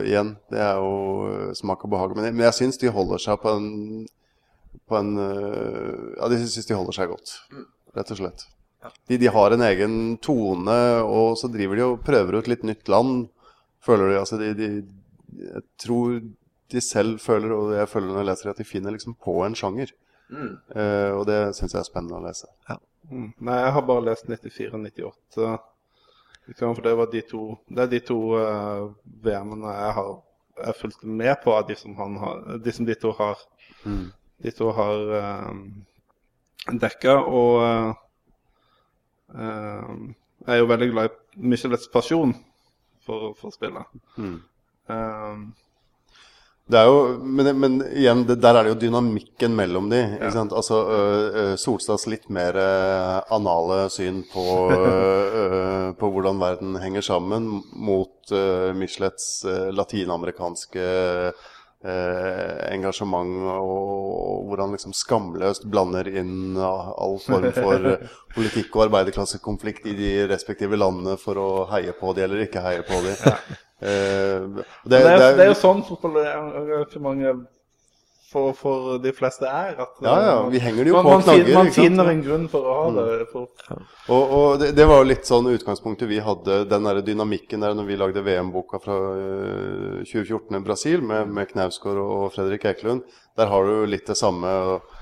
[0.06, 2.16] igjen, det er jo eh, smak og behag.
[2.18, 3.68] Men jeg, syns de holder seg på en,
[4.88, 7.34] på en eh, Ja, de syns de holder seg godt,
[7.96, 8.46] rett og slett.
[9.08, 12.90] De, de, har en egen tone, og så driver de og prøver ut litt nytt
[12.90, 13.26] land,
[13.82, 14.20] føler de.
[14.20, 16.20] Altså, de, de Jeg tror
[16.72, 19.58] de selv føler, og jeg føler når jeg leser, at de finner liksom på en
[19.58, 19.90] sjanger.
[20.32, 20.56] Mm.
[20.72, 22.48] Uh, og det syns jeg er spennende å lese.
[22.70, 22.78] Ja.
[23.10, 23.30] Mm.
[23.44, 25.52] Nei, jeg har bare lest 94 og 98.
[26.58, 28.90] For det, var de to, det er de to uh,
[29.22, 30.12] VM-ene jeg har
[30.56, 33.40] jeg fulgt med på av de som, han har, de, som de to har,
[33.84, 34.04] mm.
[34.44, 35.50] de to har uh,
[36.68, 37.16] eh, dekka.
[37.24, 37.94] Og uh,
[39.34, 39.92] uh,
[40.46, 42.34] jeg er jo veldig glad i Michelets pasjon
[43.06, 43.86] for, for spillet.
[44.16, 44.40] Mm.
[44.92, 45.46] Um,
[46.86, 50.00] jo, men, men igjen, det, der er det jo dynamikken mellom de.
[50.20, 50.30] Ja.
[50.44, 52.68] Altså, ø, Solstads litt mer ø,
[53.34, 54.44] anale syn på,
[54.76, 55.48] ø,
[55.98, 59.42] på, hvordan verden henger sammen, mot uh, Michelets
[59.74, 60.86] latinamerikanske
[61.82, 67.88] engasjement, og hvor han liksom skamløst blander inn all form for
[68.36, 72.86] politikk og arbeiderklassekonflikt i de respektive landene for å heie på de eller ikke heie
[72.86, 73.16] på de.
[73.18, 73.34] Ja.
[73.82, 77.48] Uh, det, det, er, det, er, det, er, jo sånn fotballarrangementet
[78.32, 79.74] for, for de fleste er.
[79.82, 81.50] At, ja, ja, vi henger det jo man, på knagger.
[81.50, 83.00] Man, man finner en grunn for å ha mm.
[83.00, 83.26] det.
[83.32, 83.82] For...
[84.14, 87.90] Og, og det, var jo litt sånn utgangspunktet vi hadde, den der dynamikken der når
[87.90, 93.04] vi lagde VM-boka fra uh, eh, 2014 i Brasil med, med Knausgård og Fredrik Ekelund.
[93.38, 94.56] Der har du jo litt det samme.
[94.72, 94.98] Og,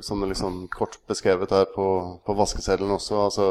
[0.00, 1.86] som det liksom kort beskrevet her på,
[2.22, 3.16] på vaskeseddelen også.
[3.24, 3.46] altså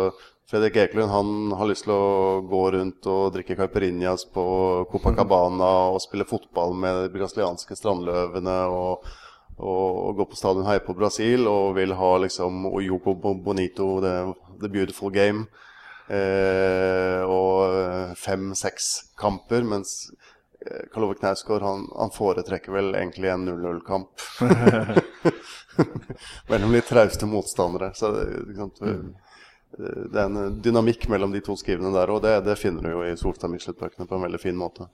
[0.49, 4.43] Fredrik Ekelund han har lyst til å gå rundt og drikke caipirinhas på
[4.91, 9.07] Copacabana og spille fotball med de brasilianske strandløvene og,
[9.57, 14.13] og, og gå på stadion heie på Brasil og vil ha liksom Oyoko Bonito, the,
[14.61, 15.47] the beautiful game.
[16.13, 20.11] Eh, og fem-seks kamper, mens
[20.61, 24.13] eh, Karl Ove Knausgård han, han, foretrekker vel egentlig en 0-0-kamp.
[26.53, 27.95] Mellom litt trauste motstandere.
[27.97, 28.13] Så,
[28.53, 29.15] sant, mm
[29.77, 33.03] det er en dynamikk mellom de to skrivene der, og det, det finner du jo
[33.05, 34.87] i Solstad Michelet-bøkene på en veldig fin måte.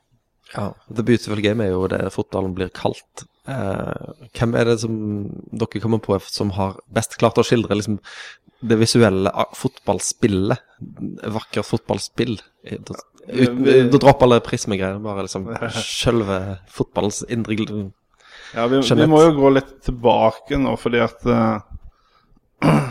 [0.52, 3.26] Ja, The Beautiful Game er jo det fotballen blir kalt.
[3.50, 4.96] Eh, hvem er det som
[5.50, 8.00] dere kommer på som har best klart å skildre liksom,
[8.62, 10.66] det visuelle fotballspillet?
[11.38, 12.40] Vakkert fotballspill.
[12.68, 16.40] Uten, Du dropper alle prismegreiene, bare liksom selve
[16.74, 17.56] fotballens indre
[18.54, 21.62] Ja, vi, vi må jo gå litt tilbake nå, fordi at eh,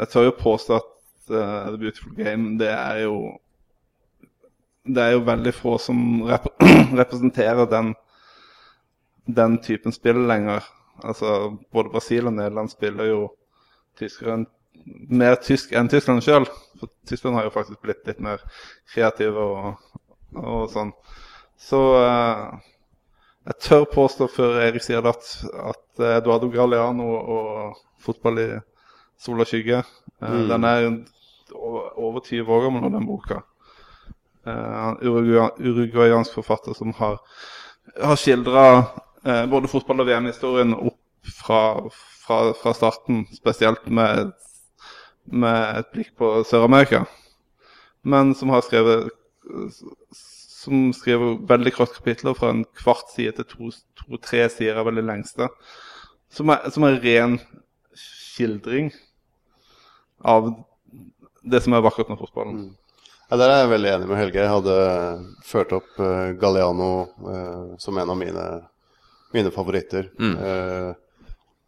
[0.00, 0.90] Jeg tør jo påstå at
[1.30, 3.16] uh, The Beautiful Game, det er jo
[4.88, 6.46] Det er jo veldig få som rep
[7.00, 7.92] representerer den,
[9.28, 10.64] den typen spill lenger.
[11.04, 13.20] Altså, både Brasil og Nederland spiller jo
[14.00, 14.38] tyskere
[15.20, 16.48] mer tysk enn Tyskland sjøl.
[16.80, 18.40] For Tyskland har jo faktisk blitt litt mer
[18.94, 20.00] kreative og,
[20.40, 20.94] og sånn.
[21.60, 22.46] Så eh,
[23.50, 25.30] jeg tør påstå før Erik sier det, at,
[25.74, 28.50] at Eduardo Galeano og fotball i
[29.20, 29.82] sol og skygge
[30.20, 30.48] Mm.
[30.50, 30.82] Den er
[31.56, 33.38] over over 20 år gammel nå, den boka.
[34.46, 37.16] Eh, urugua- uruguayansk forfatter som har,
[38.02, 38.64] har skildra
[39.24, 40.98] eh, både fotball- og VM-historien opp
[41.40, 41.62] fra,
[42.26, 44.32] fra, fra starten, spesielt med,
[45.24, 47.06] med et blikk på Sør-Amerika.
[48.04, 49.08] Men som har skrevet
[50.60, 55.04] som skriver veldig korte kapitler fra en kvart side til to- to-tre sider er veldig
[55.08, 55.48] lengste.
[56.30, 57.40] Som er, som er ren
[57.96, 58.92] skildring
[60.22, 60.50] av
[61.42, 62.64] det som er vakkert med fotballen.
[63.30, 64.42] Ja, Der er jeg veldig enig med Helge.
[64.42, 64.74] Jeg hadde
[65.46, 66.90] ført opp uh, Galliano
[67.22, 68.46] uh, som en av mine,
[69.36, 70.10] mine favoritter.
[70.18, 70.90] Eh,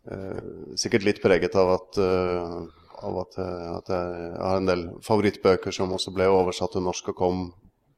[0.03, 2.55] Uh, sikkert litt preget av at, eh,
[3.07, 7.13] av at, eh, at jeg har en del favorittbøker som også ble oversatt til norsk
[7.13, 7.43] og kom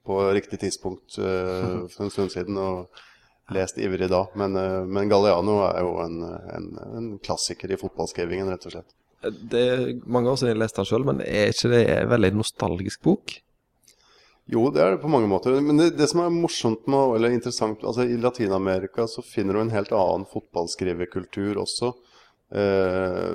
[0.04, 2.58] på riktig tidspunkt eh, for en stund siden.
[2.60, 2.92] og
[3.52, 4.26] lest ivrig da.
[4.40, 8.94] Men, eh, men Galliano er jo en, en, en klassiker i fotballskrivingen, rett og slett.
[9.24, 12.32] Det er mange år siden jeg leste den sjøl, men er ikke det en veldig
[12.40, 13.36] nostalgisk bok?
[14.52, 15.56] Jo, det er det på mange måter.
[15.64, 19.62] Men det, det som er morsomt med, eller interessant altså I Latin-Amerika så finner du
[19.62, 21.94] en helt annen fotballskriverkultur også.
[22.52, 23.30] Eh,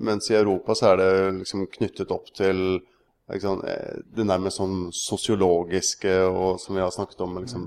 [0.00, 2.60] mens i Europa så er det liksom knyttet opp til
[3.32, 3.64] liksom,
[4.16, 7.66] det nærmest sånn sosiologiske og som vi har snakket om, liksom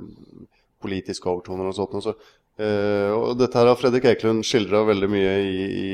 [0.84, 1.98] politiske overtoner og sånt.
[1.98, 2.16] Og, så,
[2.62, 5.92] eh, og dette her har Fredrik Eklund skildra veldig mye i, i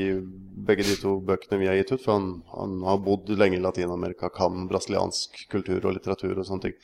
[0.66, 2.02] begge de to bøkene vi har gitt ut.
[2.02, 6.66] For han, han har bodd lenge i Latin-Amerika, kan brasiliansk kultur og litteratur og sånne
[6.68, 6.74] ting.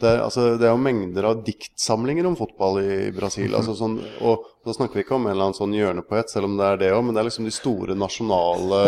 [0.00, 3.56] Det er, altså, det er jo mengder av diktsamlinger om fotball i Brasil.
[3.56, 6.56] altså sånn, Og da snakker vi ikke om en eller annen sånn hjørnepoet, selv om
[6.58, 8.80] det er det òg, men det er liksom de store nasjonale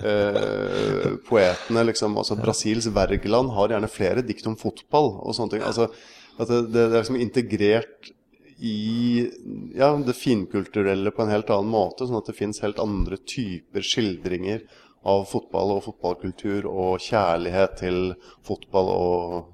[0.00, 1.86] eh, poetene.
[1.90, 5.66] liksom, altså Brasils Wergeland har gjerne flere dikt om fotball og sånne ting.
[5.66, 5.90] altså
[6.38, 8.14] det, det er liksom integrert
[8.58, 9.30] i
[9.74, 13.84] ja, det finkulturelle på en helt annen måte, sånn at det fins helt andre typer
[13.84, 14.64] skildringer
[15.04, 18.14] av fotball og fotballkultur og kjærlighet til
[18.46, 19.50] fotball og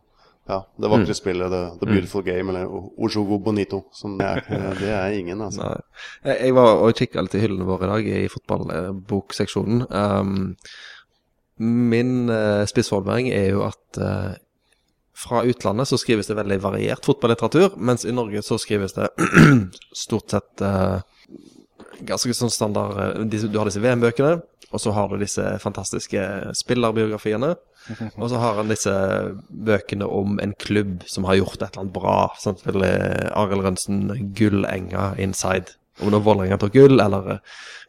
[0.51, 2.67] ja, det vakre spillet, the, the beautiful game, eller
[2.99, 4.41] Ojogo Bonito, som det er.
[4.81, 5.69] Det er ingen, altså.
[6.25, 6.33] Nei.
[6.33, 9.85] Jeg, var og kikka litt i hyllene våre i dag, i fotballbokseksjonen.
[9.91, 10.57] Um,
[11.61, 14.31] min uh, spissformering er jo at eh,
[15.21, 19.11] fra utlandet så skrives det veldig variert fotballitteratur, mens i Norge så skrives det
[20.05, 21.01] stort sett eh,
[22.09, 24.39] ganske sånn standard eh, Du har disse VM-bøkene,
[24.71, 26.23] og så har du disse fantastiske
[26.57, 27.57] spillerbiografiene.
[28.21, 28.93] Og så har han disse
[29.49, 32.17] bøkene om en klubb som har gjort et eller annet bra.
[32.39, 34.05] Som Arild Rønsen
[34.37, 35.75] 'Gullenga Inside'.
[36.01, 37.41] Om når Vålerenga tok gull, eller eh,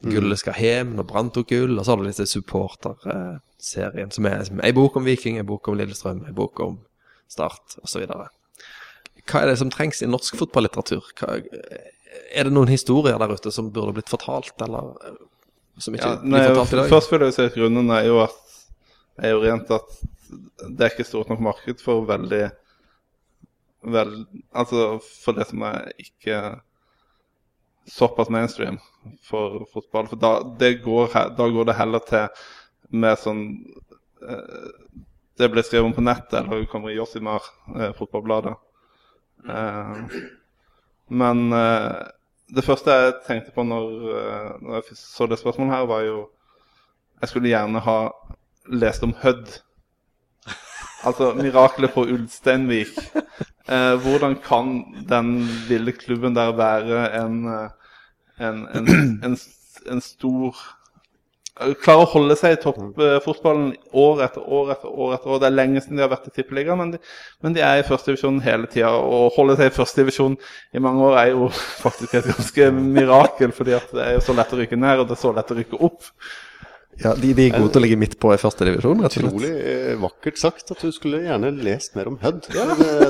[0.10, 1.78] gullet skal hjem når Brann tok gull.
[1.78, 5.78] Og så har du disse supporterserien, som er ei bok om Viking, ei bok om
[5.78, 6.80] Lillestrøm, ei bok om
[7.32, 8.04] Start osv.
[9.30, 11.12] Hva er det som trengs i norsk fotballitteratur?
[11.20, 11.38] Hva,
[12.36, 15.20] er det noen historier der ute som burde blitt fortalt, eller eh,
[15.82, 16.90] som ikke Ja, blir fortalt i dag?
[16.92, 18.40] først vil jeg si at grunnen er jo at
[19.22, 19.96] er jo rent at
[20.32, 22.46] det er ikke stort nok marked for veldig
[23.92, 24.12] vel,
[24.56, 26.38] Altså for det som er ikke
[27.92, 28.78] såpass mainstream
[29.26, 30.08] for fotball.
[30.08, 32.28] For da, det går, da går det heller til
[32.92, 33.42] med sånn
[34.28, 34.70] eh,
[35.42, 38.54] Det ble skrevet om på nettet, eller hun kommer i Jossimar, eh, fotballbladet.
[39.50, 40.20] Eh,
[41.22, 42.02] men eh,
[42.56, 46.22] det første jeg tenkte på når, eh, når jeg så det spørsmålet her, var jo
[47.22, 47.98] Jeg skulle gjerne ha
[48.82, 49.60] lest om Hødd.
[51.06, 52.98] Altså miraklet på Ulsteinvik.
[53.70, 55.28] Eh, hvordan kan den
[55.70, 58.68] lille klubben der være en, eh, en,
[59.24, 59.38] en,
[59.92, 60.58] en, stor
[61.62, 63.72] eh, Klare å holde seg i toppfotballen
[64.04, 65.14] år etter år etter år.
[65.16, 65.40] etter år.
[65.44, 67.02] Det er lenge siden de har vært i Tippeligaen, men, de-
[67.46, 68.92] men de er i førstedivisjon hele tida.
[68.98, 70.38] Å holde seg i førstedivisjon
[70.76, 71.50] i mange år er jo
[71.86, 75.12] faktisk et ganske mirakel, fordi at det er jo så lett å rykke ned, og
[75.12, 76.14] det er så lett å rykke opp.
[77.02, 79.24] Ja, de, de er gode til å ligge midt på i første divisjon, rett og
[79.24, 79.32] slett.
[79.32, 82.50] Utrolig eh, vakkert sagt at du skulle gjerne lest mer om Hødd.
[82.52, 82.66] Det,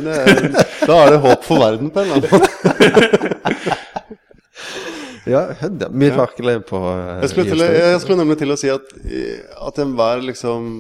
[0.06, 3.80] det, er- da er det håp for verden på en eller annen måte.
[5.32, 5.89] Ja, Hødd, ja.
[6.04, 8.94] Mye farkelig på uh, Jeg skulle, til, jeg skulle nemlig til å si at,
[9.70, 10.72] at enhver liksom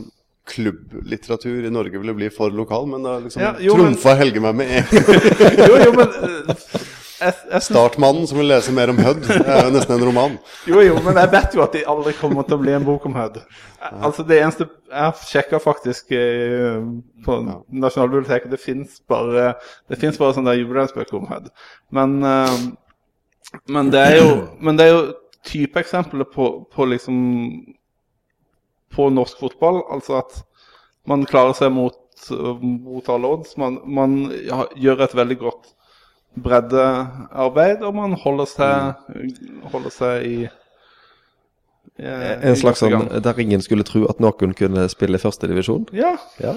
[0.51, 4.55] klubblitteratur i Norge ville bli for lokal, men da liksom Ja, jo, men- Helge meg
[4.55, 5.67] med en gang.
[5.69, 6.57] Jo, jo, men eh,
[7.21, 9.21] jeg, jeg synes, Startmannen som vil lese mer om Hødd.
[9.27, 10.37] Det er jo nesten en roman.
[10.65, 13.05] Jo, jo, men jeg vet jo at det aldri kommer til å bli en bok
[13.05, 13.37] om Hødd.
[13.91, 16.81] Altså, det eneste Jeg sjekka faktisk eh,
[17.25, 17.37] på
[17.69, 18.49] Nasjonalbiblioteket.
[18.51, 19.53] Det fins bare
[19.89, 21.51] Det finnes bare sånne jubileumsbøker om Hødd.
[21.93, 22.57] Men, eh,
[23.67, 24.29] men det er jo
[24.61, 25.01] Men det er jo
[25.47, 27.17] typeeksempelet på, på liksom
[28.93, 29.81] På norsk fotball.
[29.91, 30.41] Altså at
[31.07, 31.97] man klarer seg mot,
[32.61, 33.55] mot alle odds.
[33.57, 35.71] Man, man ja, gjør et veldig godt
[36.37, 39.15] breddearbeid, og man holder seg,
[39.73, 40.35] holder seg i
[41.97, 45.89] eh, En slags sånn der ingen skulle tro at noen kunne spille i førstedivisjon?
[45.97, 46.13] Ja.
[46.43, 46.55] Ja.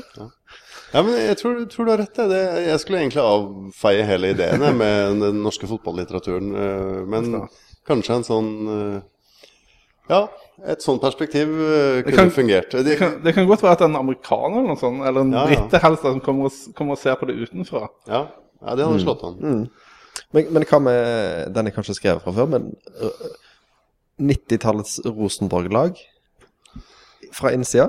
[0.95, 2.15] Ja, men jeg tror, tror du har rett.
[2.31, 2.41] Det.
[2.69, 6.53] Jeg skulle egentlig avfeie hele ideene med den norske fotballitteraturen.
[6.55, 7.49] eh, Men
[7.89, 9.01] kanskje en sånn eh,
[10.13, 10.21] Ja,
[10.69, 12.71] et sånt perspektiv kunne kunne kan- fungert.
[12.71, 15.33] Det, Det kan, det kan godt være at en amerikaner eller noe sånt, eller en
[15.35, 15.61] Ja, ja.
[15.65, 17.89] brite helst, som kommer og, kommer og ser på det utenfra.
[18.07, 18.27] ja,
[18.63, 19.69] ja, det hadde slått an.
[20.33, 22.71] Men, men hva med Den jeg kanskje skrev fra før, men
[23.03, 23.25] øh,
[24.31, 25.99] 90-tallets Rosenborg-lag
[27.35, 27.89] fra innsida?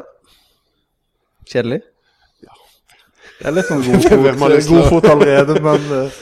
[1.46, 1.84] Kjedelig?
[3.36, 6.20] Det er litt sånn god fot, god fot allerede, men eh,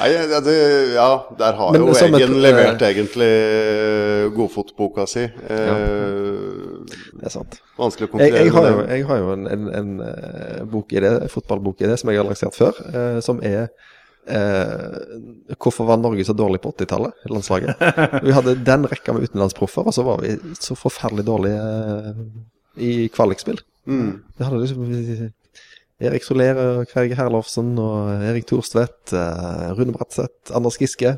[0.00, 0.54] Nei, ja, det,
[0.96, 5.26] ja, der har Men jo Eggen et- Eggen levert egentlig eh, godfotboka si.
[5.28, 5.76] Ja,
[7.18, 7.60] Det er sant.
[7.78, 11.04] Vanskelig å konkurrere jeg har jo, jeg har jo en, en, en eh, bok i
[11.04, 13.68] det, fotballbok i det som jeg har lansert før, eh, som er
[14.26, 17.78] eh, Hvorfor var Norge så dårlig på 80-tallet, landslaget?
[18.26, 22.22] Vi hadde den rekka med utenlandsproffer, og så var vi så forferdelig dårlige eh,
[22.88, 23.62] i kvalikspill.
[23.88, 24.10] Mm.
[24.36, 25.30] Vi hadde liksom
[25.98, 31.16] Erik Solere, og Herlofsen og Erik Thorstvedt, eh, Rune Bratseth, Anders Giske.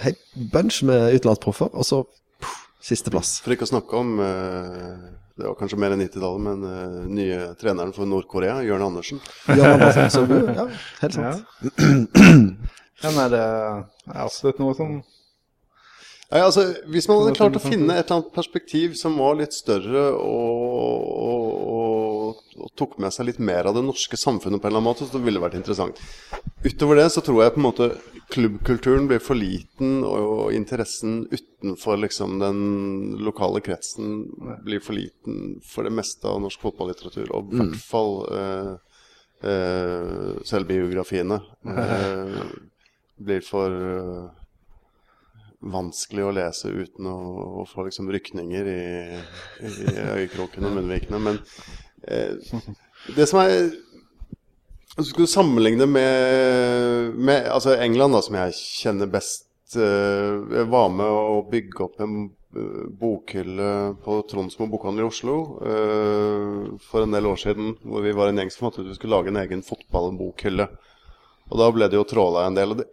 [0.00, 0.14] Hei,
[0.52, 1.98] bunch med utenlandsproffer, og så
[2.80, 3.40] sisteplass.
[3.44, 4.94] For ikke å snakke om eh,
[5.36, 9.20] Det var kanskje mer enn 90-tallet, men eh, nye treneren for Nord-Korea, Jørn Andersen.
[9.48, 10.24] Jørn Andersen så.
[10.48, 10.66] Ja,
[11.02, 11.44] helt sant.
[13.04, 15.00] ja, nei, det er absolutt noe som
[16.30, 19.34] Nei, altså, Hvis man hadde klart å finne finne et eller annet perspektiv som var
[19.40, 21.69] litt større og, og
[22.80, 25.18] tok med seg litt mer av det norske samfunnet på en eller annen måte, så
[25.18, 26.00] det ville vært interessant.
[26.64, 27.90] Utover det så tror jeg på en måte
[28.30, 32.60] klubbkulturen blir for liten, og interessen utenfor liksom den
[33.26, 34.24] lokale kretsen
[34.64, 38.74] blir for liten for det meste av norsk fotballitteratur, og i hvert fall eh,
[39.50, 41.40] eh, selvbiografiene.
[41.76, 42.42] Eh,
[43.20, 44.28] blir for eh,
[45.60, 47.18] vanskelig å lese uten å,
[47.60, 48.82] å få liksom rykninger i,
[49.66, 49.72] i
[50.16, 51.20] øyekroken og munnvikene.
[51.20, 51.40] Men
[53.16, 53.70] det som er
[54.96, 60.68] Hvis du skulle sammenligne med, med altså England, da, som jeg kjenner best eh, Jeg
[60.72, 63.70] var med å bygge opp en eh, bokhylle
[64.04, 67.76] på Tronsmo bokhandel i Oslo eh, for en del år siden.
[67.86, 70.68] Hvor vi var en gjeng som fant ut vi skulle lage en egen fotballbokhylle.
[71.50, 72.74] Og da ble det jo tråla en del.
[72.74, 72.90] Og det,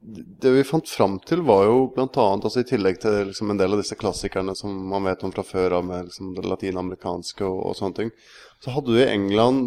[0.00, 2.08] det vi fant fram til, var jo bl.a.
[2.12, 5.44] Altså, i tillegg til liksom, en del av disse klassikerne som man vet om fra
[5.46, 8.12] før av, med liksom, det latinamerikanske og, og sånne ting,
[8.60, 9.62] så hadde det i England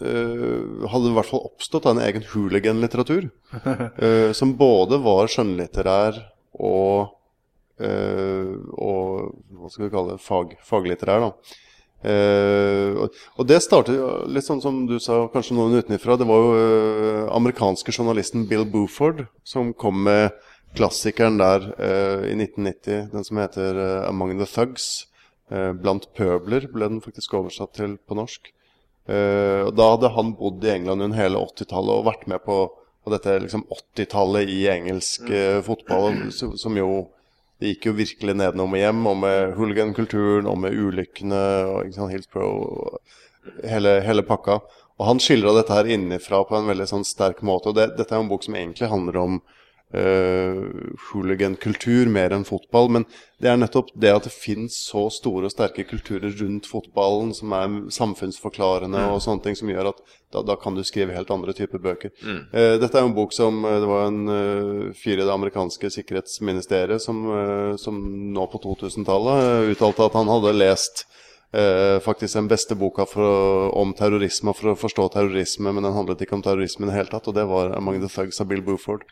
[0.00, 3.28] uh, hadde det i hvert fall oppstått en egen hooligan-litteratur.
[3.52, 6.22] Uh, som både var skjønnlitterær
[6.64, 7.12] og,
[7.84, 11.28] uh, og hva skal vi kalle det, fag, faglitterær.
[11.28, 11.58] da.
[11.98, 13.98] Eh, og, det startet
[14.30, 16.18] litt sånn som du sa, kanskje noen utenfra.
[16.18, 20.36] Det var jo eh, amerikanske journalisten Bill Buford som kom med
[20.78, 25.06] klassikeren der eh, i 1990, den som heter 'Among the Thugs'.
[25.48, 28.50] 'Blant pøbler' ble den faktisk oversatt til på norsk.
[29.08, 32.68] Og Da hadde han bodd i England under hele 80-tallet og vært med på,
[33.00, 35.24] på dette liksom 80-tallet i engelsk
[35.64, 37.08] fotball, som jo
[37.58, 41.96] det gikk jo virkelig nedenom og hjem, og med hooligan-kulturen, og med ulykkene, og ikke
[41.96, 44.60] sant, Hillsborough, og hele, hele pakka.
[44.98, 47.70] Og han skildra dette her innenfra på en veldig sånn sterk måte.
[47.70, 49.36] Og det, dette er en bok som egentlig handler om
[49.94, 50.62] uh,
[51.08, 52.90] hooligan-kultur mer enn fotball.
[52.96, 53.06] Men
[53.42, 57.54] det er nettopp det at det finnes så store og sterke kulturer rundt fotballen som
[57.58, 61.54] er samfunnsforklarende og sånne ting, som gjør at da, da kan du skrive helt andre
[61.56, 62.12] typer bøker.
[62.52, 65.32] Eh, dette er jo en bok som eh, Det var en uh, fyr i det
[65.32, 67.96] amerikanske sikkerhetsministeriet som, uh, som
[68.34, 71.06] nå på 2000-tallet eh, uttalte at han hadde lest
[71.56, 73.32] uh, faktisk den beste boka å,
[73.80, 77.12] om terrorisme for å forstå terrorisme, men den handlet ikke om terrorisme i det hele
[77.14, 79.08] tatt, og det var 'Among the Thugs' av Bill Buford.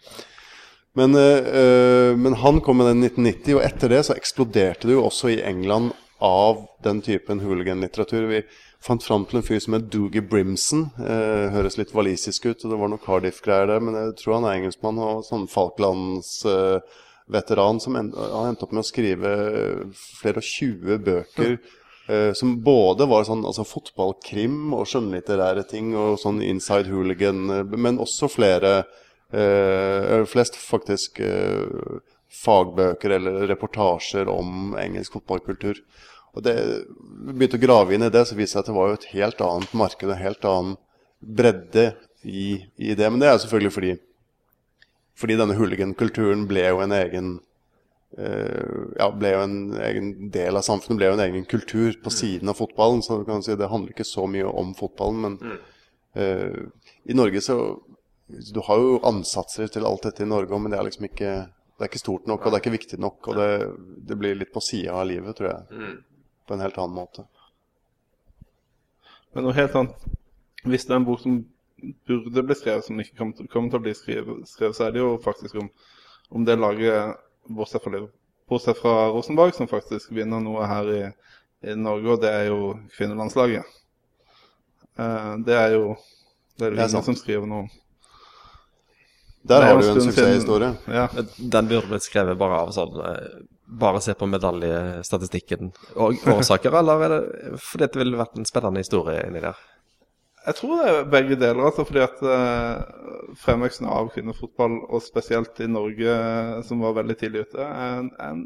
[0.96, 5.02] Men, men han kom med den i 1990, og etter det så eksploderte det jo
[5.04, 5.92] også i England
[6.24, 8.22] av den typen hooligan-litteratur.
[8.30, 8.40] Vi
[8.86, 10.82] fant fram til en fyr som het Doogie Brimson.
[11.02, 14.46] Eh, høres litt walisisk ut, og det var noe Cardiff-greier der, men jeg tror han
[14.48, 19.30] er engelskmann og sånn Falklands-veteran eh, som en, han endte opp med å skrive
[20.20, 21.50] flere og 20 bøker.
[22.06, 27.64] Eh, som både var sånn altså fotballkrim og skjønnlitterære ting og sånn inside hooligan, eh,
[27.74, 28.84] men også flere
[29.34, 31.66] eh, Flest faktisk eh,
[32.30, 35.82] fagbøker eller reportasjer om engelsk fotballkultur.
[36.36, 36.56] Og det
[37.32, 39.08] begynte å grave inn i det, så viste det seg at det var jo et
[39.14, 40.76] helt annet marked, en helt annen
[41.20, 41.86] bredde
[42.22, 43.08] i, i det.
[43.08, 43.92] Men det er selvfølgelig fordi,
[45.16, 47.30] fordi denne hooligan-kulturen ble jo en egen
[48.20, 49.56] uh, ja, ble jo en
[49.88, 53.00] egen del av samfunnet, ble jo en egen kultur på siden av fotballen.
[53.04, 55.60] Så du kan si det handler ikke så mye om fotballen, men
[56.20, 57.60] uh, i Norge så
[58.26, 61.34] Du har jo ansatser til alt dette i Norge, men det er liksom ikke
[61.76, 63.28] det er ikke stort nok, og det er ikke viktig nok.
[63.28, 63.50] Og det,
[64.08, 65.82] det blir litt på sida av livet, tror jeg
[66.46, 67.26] på en helt annen måte.
[69.34, 70.06] Men noe helt annet
[70.66, 71.40] Hvis det er en bok som
[72.08, 74.94] burde bli skrevet, som ikke kommer til, kommer til å bli skrevet, skrevet, så er
[74.94, 75.68] det jo faktisk om,
[76.34, 78.00] om det laget, bortsett fra,
[78.50, 81.02] bortsett fra, Rosenborg, som faktisk vinner noe her i,
[81.68, 83.76] i Norge, og det er jo kvinnelandslaget.
[84.96, 85.84] Eh, det er jo
[86.56, 87.74] det er det ingen som skriver noe om.
[89.46, 90.72] Der har du en suksesshistorie.
[90.90, 91.08] Ja.
[91.36, 92.96] Den burde blitt skrevet bare av sånn
[93.66, 98.84] bare se på medaljestatistikken og årsaker, eller er det fordi det ville vært en spennende
[98.84, 99.58] historie inni der?
[100.46, 101.64] Jeg tror det er begge deler.
[101.66, 106.12] altså fordi at uh, Fremveksten av kvinnefotball, og spesielt i Norge,
[106.68, 108.44] som var veldig tidlig ute, er en, en,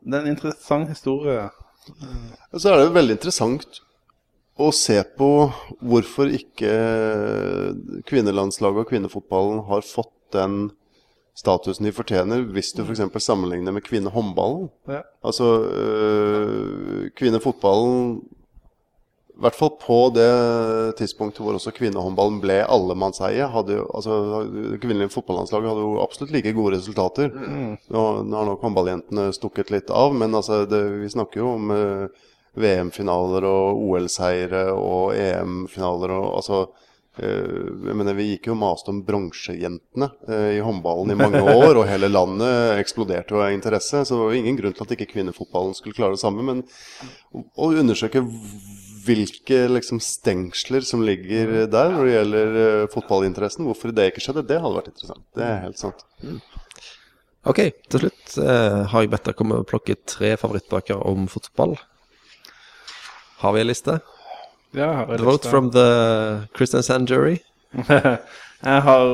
[0.00, 1.50] det er en interessant historie.
[2.56, 3.82] Så er det veldig interessant
[4.56, 5.28] å se på
[5.84, 6.72] hvorfor ikke
[8.08, 10.70] kvinnelandslaget og kvinnefotballen har fått den
[11.34, 13.02] statusen de fortjener, hvis du f.eks.
[13.12, 14.70] For sammenligner med kvinnehåndballen.
[14.88, 15.02] Ja.
[15.24, 18.22] Altså øh, kvinnefotballen
[19.34, 20.28] I hvert fall på det
[21.00, 23.48] tidspunktet hvor også kvinnehåndballen ble allemannseie.
[23.50, 27.34] Hadde altså, det kvinnelige fotballandslaget hadde jo absolutt like gode resultater.
[27.34, 27.72] Mm.
[27.90, 31.74] Nå, nå har nok håndballjentene stukket litt av, men altså, det, vi snakker jo om
[31.74, 32.24] øh,
[32.54, 36.64] VM-finaler og OL-seire og EM-finaler og altså
[37.22, 41.78] jeg mener, Vi gikk jo og maste om bronsejentene eh, i håndballen i mange år,
[41.78, 44.02] og hele landet eksploderte av interesse.
[44.02, 46.42] Så det var jo ingen grunn til at ikke kvinnefotballen skulle klare det samme.
[46.42, 46.64] Men
[47.30, 48.24] å undersøke
[49.04, 54.46] hvilke liksom, stengsler som ligger der når det gjelder uh, fotballinteressen, hvorfor det ikke skjedde,
[54.48, 55.26] det hadde vært interessant.
[55.36, 56.06] Det er helt sant.
[56.24, 56.40] Mm.
[57.52, 57.60] Ok,
[57.92, 61.76] til slutt har jeg bedt deg komme og plukke tre favorittbøker om fotball.
[63.42, 63.98] Har vi en liste?
[64.74, 67.38] Ja, The vote from the Christian Sand jury.
[68.60, 69.04] jeg har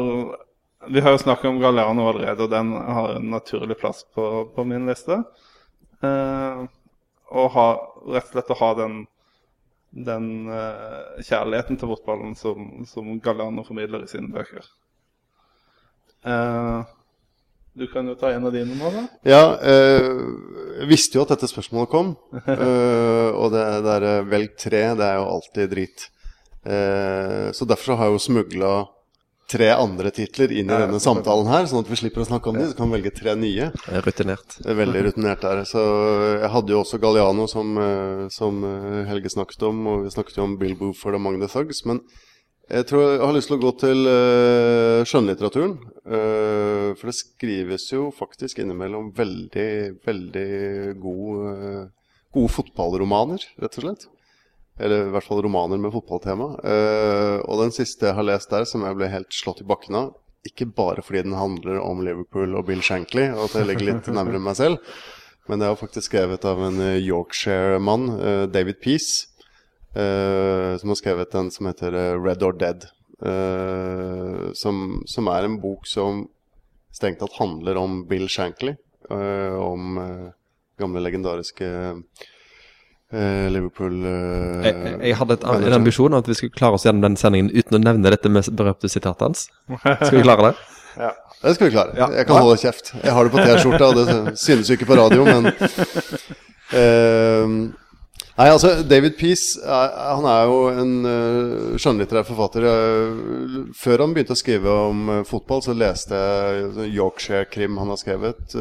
[0.89, 4.65] Vi har jo snakket om Galliano allerede, og den har en naturlig plass på, på
[4.65, 5.19] min liste.
[6.01, 6.63] Eh,
[7.31, 7.67] og ha,
[8.15, 8.95] rett og slett å ha den,
[10.09, 14.65] den eh, kjærligheten til fotballen som, som Galliano formidler i sine bøker.
[16.25, 16.81] Eh,
[17.73, 19.03] du kan jo ta en av dine nå, da.
[19.31, 20.07] Ja, eh,
[20.81, 22.15] jeg visste jo at dette spørsmålet kom.
[22.41, 26.09] eh, og det der eh, velg tre, det er jo alltid drit.
[26.67, 28.73] Eh, så derfor så har jeg jo smugla
[29.51, 32.51] tre andre titler inn i ja, denne samtalen her, sånn at vi slipper å snakke
[32.51, 32.69] om dem.
[32.71, 33.71] Så kan vi velge tre nye.
[34.07, 34.59] Rutinert.
[34.63, 35.63] Veldig rutinert der.
[35.67, 35.83] Så
[36.43, 37.79] jeg hadde jo også Galliano, som,
[38.31, 38.61] som
[39.11, 41.83] Helge snakket om, og vi snakket jo om Bill Boofer og Magne Thugs.
[41.87, 42.03] men
[42.71, 45.75] jeg tror jeg har lyst til å gå til uh, skjønnlitteraturen.
[46.07, 49.71] Uh, for det skrives jo faktisk innimellom veldig,
[50.07, 50.47] veldig
[51.03, 54.07] gode, uh, gode fotballromaner, rett og slett.
[54.81, 56.47] Eller i hvert fall romaner med fotballtema.
[57.45, 60.15] og den siste jeg har lest der, som jeg ble helt slått i bakken av,
[60.49, 64.09] ikke bare fordi den handler om Liverpool og Bill Shankly, og at jeg ligger litt
[64.17, 64.95] nærmere meg selv,
[65.51, 68.09] men det er jo faktisk skrevet av en Yorkshire-mann,
[68.55, 69.29] David Peace.
[69.97, 72.87] Uh, som har skrevet en som heter uh, Red or Dead.
[73.21, 76.29] Uh, som, som, er en bok som
[76.95, 78.77] strengt tatt handler om Bill Shankly.
[79.11, 79.97] om
[80.79, 81.67] gamle, legendariske
[83.51, 87.17] Liverpool jeg, jeg, hadde et, en ambisjon om at vi skulle klare oss gjennom den
[87.19, 89.49] sendingen uten å nevne dette med berømte sitatet hans.
[89.81, 90.79] Skal vi klare det?
[91.07, 91.11] ja.
[91.41, 91.97] Det skal vi klare.
[91.99, 92.07] Ja.
[92.21, 92.93] Jeg kan holde kjeft.
[93.01, 95.51] Jeg har det på T-skjorta, og det synes jo ikke på radio, men
[98.39, 102.67] Nei, altså, David Peace han er jo en uh, skjønnlitterær forfatter.
[102.67, 108.57] Uh, før han begynte å skrive om fotball, så leste jeg Yorkshire-krim han har skrevet.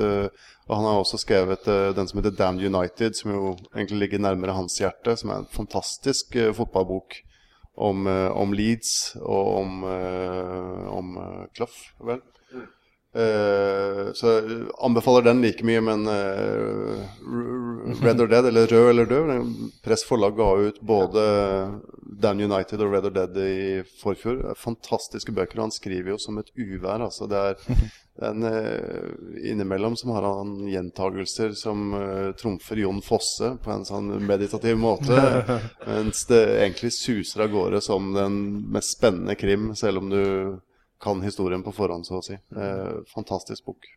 [0.69, 1.65] Og han har også skrevet
[1.97, 5.15] den som heter Damned United, som jo egentlig ligger nærmere hans hjerte.
[5.17, 7.17] Som er en fantastisk fotballbok
[7.79, 9.79] om, om, Leeds og om,
[10.93, 11.15] om
[11.57, 12.21] Clough, vel.
[13.09, 17.07] Uh, så jeg anbefaler den like mye, men uh,
[18.03, 19.31] Red or Dead, eller Rød eller død.
[19.85, 21.23] Press forlag ga ut både
[22.21, 24.53] Down United og Red or Dead i forfjor.
[24.61, 25.63] Fantastiske bøker.
[25.63, 27.01] Han skriver jo som et uvær.
[27.07, 27.25] Altså.
[27.25, 27.81] Det er
[28.29, 29.09] en, uh,
[29.41, 31.89] innimellom som har han gjentagelser som
[32.37, 35.17] trumfer Jon Fosse på en sånn meditativ måte.
[35.89, 40.23] mens det egentlig suser av gårde som den mest spennende krim, selv om du
[41.01, 42.35] kan historien på forhånd, så å si.
[42.35, 43.87] Eh, fantastisk bok.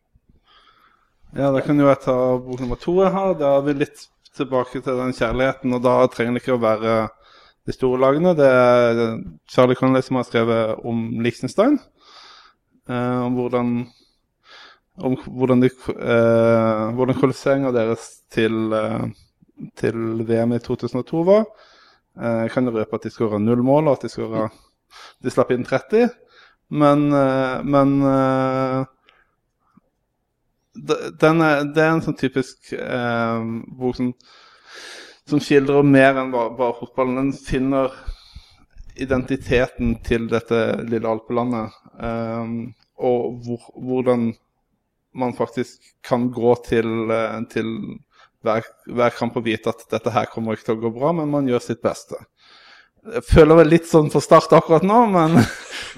[1.33, 3.35] Ja, da kan jo jeg ta bok nummer to jeg har.
[3.41, 6.99] Da er vi litt tilbake til den kjærligheten, og da trenger det ikke å være
[7.67, 8.37] de store lagene.
[8.37, 9.03] Det er
[9.51, 11.81] Charlie Connolly som har skrevet om Liechtenstein.
[12.91, 13.75] Eh, om hvordan
[15.01, 19.07] om hvordan, de, eh, hvordan kvalifiseringa deres til, eh,
[19.77, 21.47] til, VM i 2002 var.
[22.21, 24.53] Eh, jeg kan jo røpe at de skåra null mål, og at de, skåret,
[25.23, 26.11] de slapp inn 30.
[26.73, 28.85] Men, eh, men eh,
[31.21, 33.43] den er, det er en sånn typisk eh,
[33.77, 34.13] bok som,
[35.29, 37.19] som skildrer mer enn bare, bare, fotballen.
[37.21, 37.93] Den finner
[38.97, 41.77] identiteten til dette lille alpelandet.
[42.01, 42.57] Eh,
[43.03, 44.31] og hvor, hvordan
[45.13, 47.75] man faktisk kan gå til, eh, til
[48.43, 51.31] hver, hver, kamp og vite at dette her kommer ikke til å gå bra, men
[51.31, 52.19] man gjør sitt beste.
[53.03, 55.41] Jeg føler vel litt sånn for start akkurat nå, men,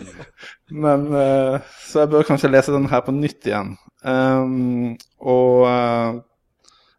[0.85, 3.75] men eh, Så jeg bør kanskje lese den her på nytt igjen.
[4.05, 6.17] Um, og uh,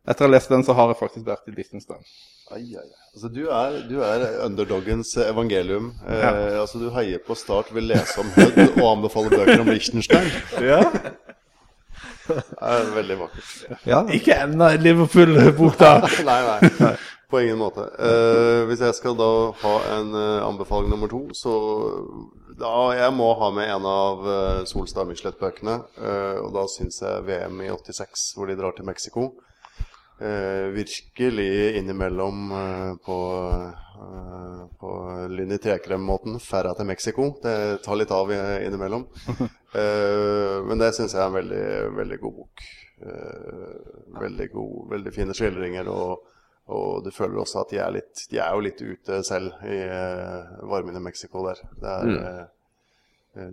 [0.06, 2.02] etter å ha lest den, så har jeg faktisk vært i Liechtenstein.
[2.54, 2.90] Ai, ai.
[3.16, 5.94] Altså, du, er, du er underdoggens evangelium.
[6.06, 6.34] Eh, ja.
[6.62, 10.30] altså, du heier på Start, vil lese om Hødd og anbefaler bøker om Liechtenstein.
[10.70, 10.84] Ja.
[12.26, 13.50] Det er veldig vakkert.
[13.86, 14.00] Ja.
[14.14, 15.92] Ikke enda en Liverpool-bok, da.
[16.30, 16.94] nei, nei,
[17.30, 17.88] På ingen måte.
[17.98, 19.30] Uh, hvis jeg skal da
[19.62, 21.54] ha en uh, anbefaling nummer to, så
[22.56, 25.80] da jeg må ha med en av uh, Solstad Michelet-bøkene.
[26.00, 29.32] Uh, og da syns jeg VM i 86, hvor de drar til Mexico.
[30.16, 32.54] Uh, virkelig innimellom
[33.04, 33.18] på,
[34.80, 34.92] på
[35.34, 36.40] Linni Trekrem-måten.
[36.40, 37.34] Ferra til Mexico.
[37.44, 39.08] Det tar litt av innimellom.
[40.70, 41.66] men det syns jeg er en veldig,
[41.98, 42.64] veldig god bok.
[44.22, 45.92] veldig god, veldig fine skildringer.
[45.92, 46.35] og
[46.66, 49.80] og du føler også at de er, litt, de er jo litt ute selv i
[49.86, 51.62] uh, varmen i Mexico der.
[51.82, 52.16] Det er, mm.
[53.38, 53.52] uh,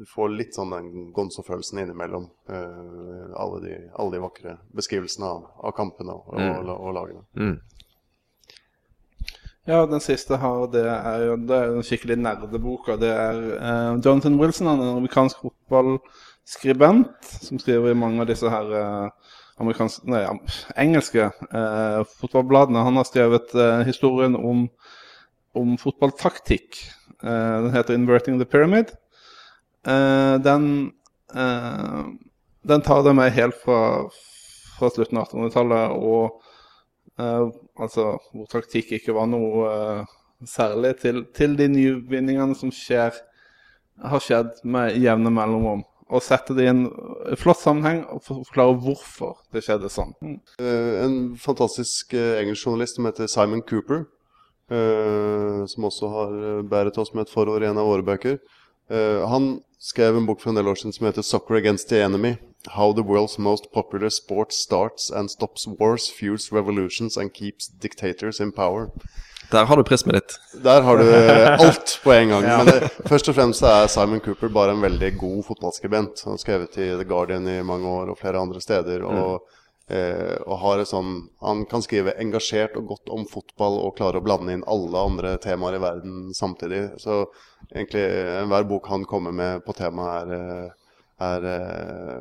[0.00, 5.46] du får litt sånn den Gonzo-følelsen innimellom uh, alle, de, alle, de, vakre beskrivelsene av,
[5.62, 6.50] av kampene og, mm.
[6.64, 7.22] og, og, lagene.
[7.38, 7.56] Mm.
[9.70, 12.96] Ja, den siste her, det er jo det er en skikkelig nerdeboka.
[12.98, 13.42] Det er
[14.00, 18.72] Jonathan Wilson, han er en amerikansk fotballskribent som skriver i mange av disse her
[19.60, 20.22] nei,
[20.80, 22.84] engelske eh, fotballbladene.
[22.86, 24.68] Han har skrevet eh, historien om,
[25.56, 26.80] om fotballtaktikk.
[27.22, 28.94] Eh, den heter 'Inverting the Pyramid'.
[29.86, 30.92] Eh, den,
[31.34, 32.04] eh,
[32.62, 34.08] den, tar det med helt fra,
[34.78, 36.42] fra slutten av 1800-tallet, og
[37.18, 37.46] eh,
[37.80, 40.04] altså hvor taktikk ikke var noe
[40.44, 43.16] særlig, til, til de nyvinningene som skjer,
[44.00, 46.86] har skjedd med jevne mellomrom og sette det i en
[47.38, 50.14] flott sammenheng og forklare hvorfor det skjedde sånn.
[50.22, 50.38] Mm.
[50.58, 54.04] Uh, en fantastisk uh, engelsk journalist som heter Simon Cooper,
[54.74, 56.36] uh, som også har
[56.70, 58.40] bæret oss med et forord i en av våre bøker.
[58.90, 62.38] han skrev en bok for en del år siden som heter 'Soccer Against the Enemy'.
[62.74, 68.40] How the world's most popular sport starts and stops wars, fuels revolutions and keeps dictators
[68.40, 68.90] in power.
[69.50, 70.34] Der har du prismet ditt.
[70.64, 71.06] Der har du
[71.66, 72.44] alt på en gang.
[72.50, 72.58] ja.
[72.58, 76.22] Men det, først og fremst er Simon Cooper bare en veldig god fotballskribent.
[76.24, 79.02] Han har skrevet i The Guardian i mange år og flere andre steder.
[79.06, 79.96] Og, mm.
[79.96, 84.22] eh, og har et sånn Han kan skrive engasjert og godt om fotball og klare
[84.22, 86.84] å blande inn alle andre temaer i verden samtidig.
[87.02, 87.24] Så
[87.74, 88.06] egentlig
[88.40, 90.68] enhver bok han kommer med på temaet, er eh,
[91.20, 92.20] er uh,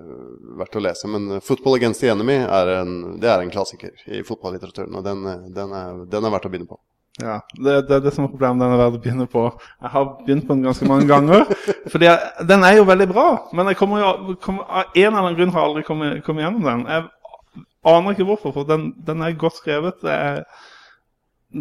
[0.60, 1.08] verdt å lese.
[1.08, 4.98] Men 'Football Against the Enemy' er en, det er en klassiker i fotballitteraturen.
[5.00, 5.24] Og den,
[5.56, 6.80] den, er, den er verdt å begynne på.
[7.20, 9.44] Ja, det, det er det som er problemet den verden begynner på.
[9.82, 11.46] Jeg har begynt på den ganske mange ganger.
[11.92, 15.20] fordi jeg, Den er jo veldig bra, men jeg kommer jo, kommer, av en eller
[15.20, 16.86] annen grunn har jeg aldri kommet, kommet gjennom den.
[16.88, 20.00] Jeg aner ikke hvorfor, for den, den er godt skrevet.
[20.04, 20.44] Det er,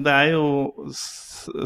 [0.07, 0.47] det er jo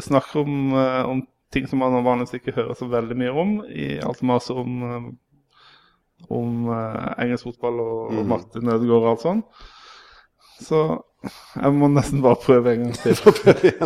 [0.01, 1.23] snakk om, uh, om,
[1.53, 3.55] ting som man vanligvis ikke hører så veldig mye om.
[3.69, 8.19] I alt maset om, uh, om uh, engelsk fotball og, mm.
[8.19, 9.65] og Martin Ødegaard og alt sånt.
[10.63, 10.85] Så
[11.23, 13.15] jeg må nesten bare prøve en gang til.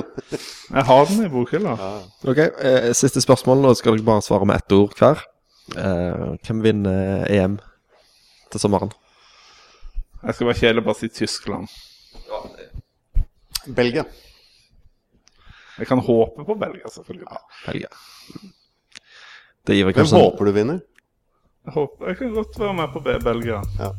[0.77, 1.75] jeg har den i bokhylla.
[2.25, 3.61] Ok, eh, Siste spørsmål.
[3.61, 5.21] Nå skal dere bare svare med ett ord hver.
[5.77, 7.59] Eh, hvem vinner EM
[8.51, 8.93] til sommeren?
[10.23, 11.69] Jeg skal være kjedelig og bare si Tyskland.
[13.77, 14.07] Belgia.
[15.77, 17.27] Jeg kan håpe på Belgia, selvfølgelig.
[17.29, 17.89] Ja, Belgia.
[19.67, 20.79] Hvem håper du vinner?
[21.67, 23.61] Jeg, håper, jeg kan godt være med på Belgia.
[23.77, 23.91] Ja.